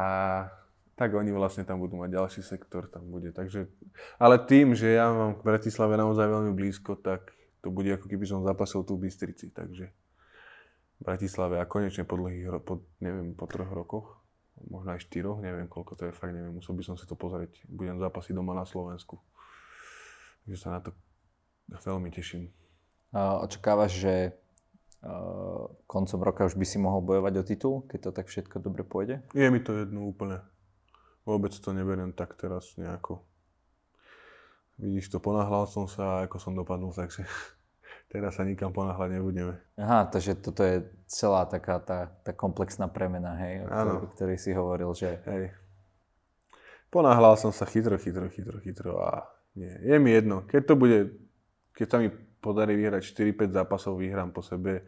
tak 0.96 1.12
oni 1.12 1.36
vlastne 1.36 1.68
tam 1.68 1.84
budú 1.84 2.00
mať 2.00 2.16
ďalší 2.16 2.42
sektor, 2.48 2.88
tam 2.88 3.12
bude. 3.12 3.36
Takže, 3.36 3.68
ale 4.16 4.40
tým, 4.40 4.72
že 4.72 4.96
ja 4.96 5.12
mám 5.12 5.36
k 5.36 5.44
Bratislave 5.44 6.00
naozaj 6.00 6.32
veľmi 6.32 6.56
blízko, 6.56 6.96
tak 6.96 7.36
to 7.60 7.68
bude 7.74 7.92
ako 7.92 8.08
keby 8.08 8.24
som 8.24 8.48
zapasil 8.48 8.88
tu 8.88 8.96
v 8.96 9.12
Bystrici. 9.12 9.52
Takže 9.52 9.92
v 10.96 11.02
Bratislave 11.04 11.60
a 11.60 11.68
konečne 11.68 12.08
po 12.08 12.16
dlhých, 12.16 12.64
po, 12.64 12.88
neviem, 13.04 13.36
po 13.36 13.50
troch 13.52 13.68
rokoch, 13.68 14.24
možno 14.72 14.96
aj 14.96 15.04
štyroch, 15.04 15.44
neviem 15.44 15.68
koľko 15.68 16.00
to 16.00 16.04
je, 16.08 16.16
fakt 16.16 16.32
neviem, 16.32 16.56
musel 16.56 16.74
by 16.76 16.84
som 16.88 16.96
si 16.96 17.04
to 17.04 17.20
pozrieť. 17.20 17.60
Budem 17.68 18.00
zápasiť 18.00 18.32
doma 18.32 18.56
na 18.56 18.64
Slovensku. 18.64 19.20
Takže 20.44 20.58
sa 20.58 20.70
na 20.76 20.80
to 20.80 20.92
veľmi 21.70 22.08
teším. 22.14 22.54
Očakávaš, 23.16 23.92
že 24.00 24.14
koncom 25.86 26.20
roka 26.26 26.50
už 26.50 26.58
by 26.58 26.66
si 26.66 26.82
mohol 26.82 27.06
bojovať 27.06 27.34
o 27.38 27.44
titul, 27.46 27.76
keď 27.86 28.00
to 28.00 28.12
tak 28.16 28.26
všetko 28.26 28.58
dobre 28.58 28.82
pôjde? 28.82 29.22
Je 29.38 29.48
mi 29.54 29.62
to 29.62 29.76
jedno 29.78 30.10
úplne. 30.10 30.42
Vôbec 31.30 31.54
to 31.54 31.70
neberiem 31.74 32.14
tak 32.14 32.34
teraz 32.38 32.74
nejako. 32.78 33.22
Vidíš 34.82 35.14
to, 35.14 35.24
ponáhľal 35.24 35.70
som 35.70 35.86
sa 35.88 36.20
a 36.20 36.24
ako 36.28 36.38
som 36.42 36.58
dopadnul, 36.58 36.92
takže 36.92 37.24
teraz 38.10 38.38
sa 38.38 38.44
nikam 38.46 38.72
ponáhľať 38.72 39.10
nebudeme. 39.20 39.58
Aha, 39.78 40.08
takže 40.10 40.38
toto 40.40 40.62
je 40.62 40.86
celá 41.10 41.46
taká 41.46 41.82
tá, 41.82 42.14
tá 42.26 42.32
komplexná 42.32 42.90
premena, 42.90 43.38
hej, 43.38 43.66
o, 43.66 44.10
ktorý 44.16 44.36
si 44.38 44.52
hovoril, 44.54 44.90
že... 44.98 45.22
Hej. 45.26 45.54
Ponáhľal 46.94 47.36
som 47.36 47.52
sa 47.52 47.68
chytro, 47.68 48.00
chytro, 48.00 48.32
chytro, 48.32 48.58
chytro 48.64 48.92
a 49.04 49.28
nie. 49.56 49.72
Je 49.84 49.98
mi 50.00 50.16
jedno, 50.16 50.48
keď 50.48 50.62
to 50.64 50.74
bude, 50.80 51.00
keď 51.76 51.88
sa 51.92 51.98
mi 52.00 52.08
podarí 52.40 52.78
vyhrať 52.78 53.04
4-5 53.12 53.52
zápasov, 53.52 54.00
vyhrám 54.00 54.32
po 54.32 54.46
sebe 54.46 54.86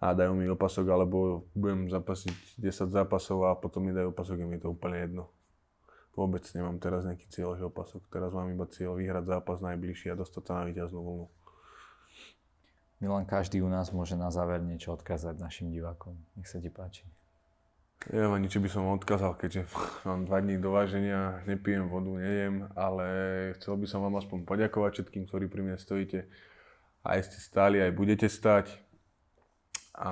a 0.00 0.16
dajú 0.16 0.32
mi 0.34 0.48
opasok, 0.48 0.86
alebo 0.88 1.46
budem 1.54 1.92
zapasiť 1.92 2.58
10 2.58 2.90
zápasov 2.90 3.46
a 3.46 3.54
potom 3.54 3.84
mi 3.84 3.92
dajú 3.92 4.10
opasok, 4.10 4.40
je 4.40 4.46
mi 4.48 4.58
to 4.58 4.72
úplne 4.72 4.98
jedno. 4.98 5.24
Vôbec 6.14 6.46
nemám 6.54 6.78
teraz 6.78 7.02
nejaký 7.02 7.26
cieľ, 7.26 7.58
že 7.58 7.66
opasok. 7.66 8.06
Teraz 8.06 8.30
mám 8.30 8.46
iba 8.46 8.66
cieľ 8.70 8.94
vyhrať 8.94 9.26
zápas 9.26 9.58
najbližší 9.58 10.14
a 10.14 10.18
dostať 10.18 10.42
sa 10.46 10.52
na 10.62 10.64
víťaznú 10.70 11.00
vlnu. 11.02 11.26
Milan, 13.02 13.26
každý 13.26 13.60
u 13.62 13.68
nás 13.68 13.90
môže 13.90 14.14
na 14.14 14.30
záver 14.30 14.62
niečo 14.62 14.94
odkázať 14.94 15.38
našim 15.38 15.68
divákom. 15.70 16.14
Nech 16.38 16.46
sa 16.46 16.62
ti 16.62 16.70
páči. 16.70 17.04
Ja 18.12 18.28
ani 18.28 18.52
čo 18.52 18.60
by 18.60 18.68
som 18.68 18.92
odkázal, 18.92 19.32
keďže 19.40 19.64
mám 20.08 20.28
dva 20.28 20.44
dní 20.44 20.60
do 20.60 20.76
váženia, 20.76 21.40
nepijem 21.48 21.88
vodu, 21.88 22.12
nejem, 22.20 22.68
ale 22.76 23.06
chcel 23.56 23.80
by 23.80 23.86
som 23.88 24.04
vám 24.04 24.20
aspoň 24.20 24.44
poďakovať 24.44 25.00
všetkým, 25.00 25.24
ktorí 25.24 25.48
pri 25.48 25.62
mne 25.64 25.76
stojíte. 25.80 26.28
Aj 27.04 27.20
ste 27.20 27.36
stáli, 27.40 27.80
aj 27.80 27.92
budete 27.96 28.28
stať. 28.28 28.68
A 29.94 30.10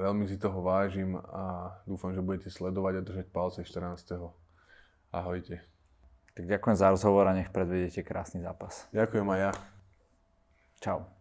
veľmi 0.00 0.24
si 0.24 0.40
toho 0.40 0.64
vážim 0.64 1.20
a 1.20 1.76
dúfam, 1.84 2.16
že 2.16 2.24
budete 2.24 2.48
sledovať 2.48 2.94
a 2.96 3.04
držať 3.04 3.26
palce 3.28 3.60
14. 3.60 4.32
Ahojte. 5.12 5.60
Tak 6.32 6.48
ďakujem 6.48 6.76
za 6.78 6.88
rozhovor 6.88 7.28
a 7.28 7.36
nech 7.36 7.52
predvedete 7.52 8.00
krásny 8.06 8.40
zápas. 8.40 8.88
Ďakujem 8.94 9.26
aj 9.28 9.40
ja. 9.42 9.52
Čau. 10.80 11.17